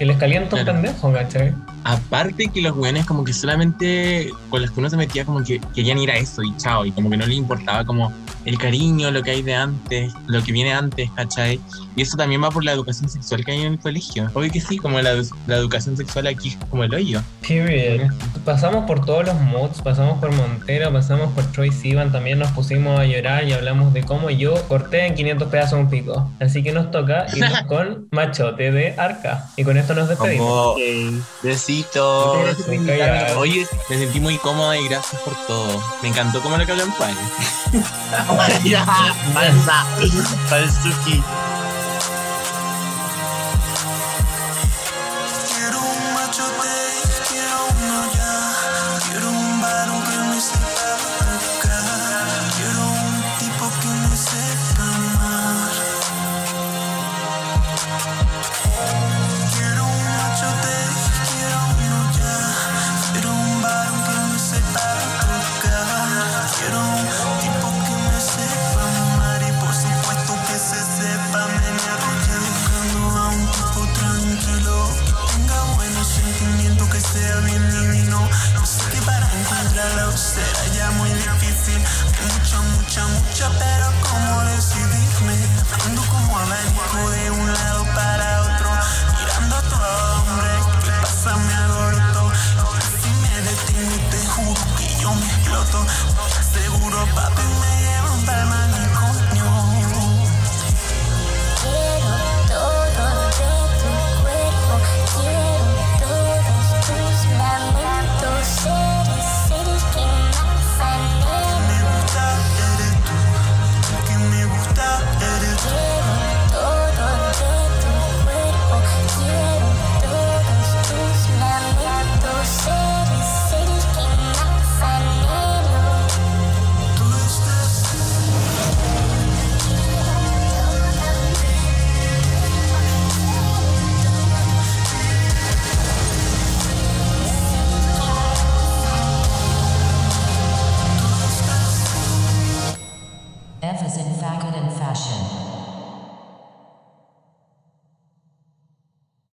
Que 0.00 0.06
les 0.06 0.16
calienta 0.16 0.56
un 0.56 0.62
Claro. 0.62 0.80
pendejo, 0.80 1.12
¿cachai? 1.12 1.54
Aparte 1.84 2.48
que 2.48 2.62
los 2.62 2.74
buenos 2.74 3.04
como 3.04 3.22
que 3.22 3.34
solamente 3.34 4.30
con 4.48 4.62
los 4.62 4.70
que 4.70 4.80
uno 4.80 4.88
se 4.88 4.96
metía 4.96 5.26
como 5.26 5.44
que 5.44 5.60
querían 5.74 5.98
ir 5.98 6.10
a 6.10 6.16
eso 6.16 6.42
y 6.42 6.56
chao, 6.56 6.86
y 6.86 6.90
como 6.90 7.10
que 7.10 7.18
no 7.18 7.26
les 7.26 7.36
importaba 7.36 7.84
como 7.84 8.10
el 8.44 8.58
cariño, 8.58 9.10
lo 9.10 9.22
que 9.22 9.32
hay 9.32 9.42
de 9.42 9.54
antes, 9.54 10.12
lo 10.26 10.42
que 10.42 10.52
viene 10.52 10.72
antes, 10.72 11.10
¿cachai? 11.12 11.60
Y 11.96 12.02
eso 12.02 12.16
también 12.16 12.42
va 12.42 12.50
por 12.50 12.64
la 12.64 12.72
educación 12.72 13.08
sexual 13.08 13.44
que 13.44 13.52
hay 13.52 13.60
en 13.62 13.72
el 13.74 13.78
colegio. 13.78 14.30
Obvio 14.34 14.50
que 14.50 14.60
sí, 14.60 14.78
como 14.78 15.00
la, 15.00 15.14
la 15.46 15.56
educación 15.56 15.96
sexual 15.96 16.26
aquí 16.26 16.50
es 16.50 16.56
como 16.70 16.84
el 16.84 16.94
hoyo. 16.94 17.20
Period. 17.46 18.10
Pasamos 18.44 18.86
por 18.86 19.04
todos 19.04 19.26
los 19.26 19.34
moods, 19.40 19.82
pasamos 19.82 20.18
por 20.18 20.32
Montero, 20.32 20.92
pasamos 20.92 21.32
por 21.32 21.44
Troy 21.52 21.72
Sivan, 21.72 22.12
también 22.12 22.38
nos 22.38 22.50
pusimos 22.52 22.98
a 22.98 23.04
llorar 23.04 23.44
y 23.44 23.52
hablamos 23.52 23.92
de 23.92 24.02
cómo 24.02 24.30
yo 24.30 24.54
corté 24.68 25.06
en 25.06 25.14
500 25.14 25.48
pedazos 25.48 25.78
un 25.78 25.90
pico. 25.90 26.30
Así 26.40 26.62
que 26.62 26.72
nos 26.72 26.90
toca 26.90 27.26
irnos 27.34 27.62
con 27.68 28.08
Machote 28.12 28.70
de 28.70 28.94
Arca. 28.96 29.50
Y 29.56 29.64
con 29.64 29.76
esto 29.76 29.94
nos 29.94 30.08
despedimos. 30.08 30.46
Como 30.46 30.74
besitos. 31.42 32.38
Invitarme. 32.68 32.86
callado. 32.86 33.40
Oye, 33.40 33.66
me 33.88 33.98
sentí 33.98 34.20
muy 34.20 34.38
cómoda 34.38 34.78
y 34.78 34.88
gracias 34.88 35.20
por 35.22 35.34
todo. 35.46 35.82
Me 36.02 36.08
encantó 36.08 36.40
cómo 36.40 36.56
lo 36.56 36.64
que 36.64 36.72
habló 36.72 36.84
en 36.84 36.90
Juan. 38.36 38.50
ya, 38.64 38.84
falsa, 39.34 39.84
falsuki. 40.48 41.22
Quiero 41.22 41.49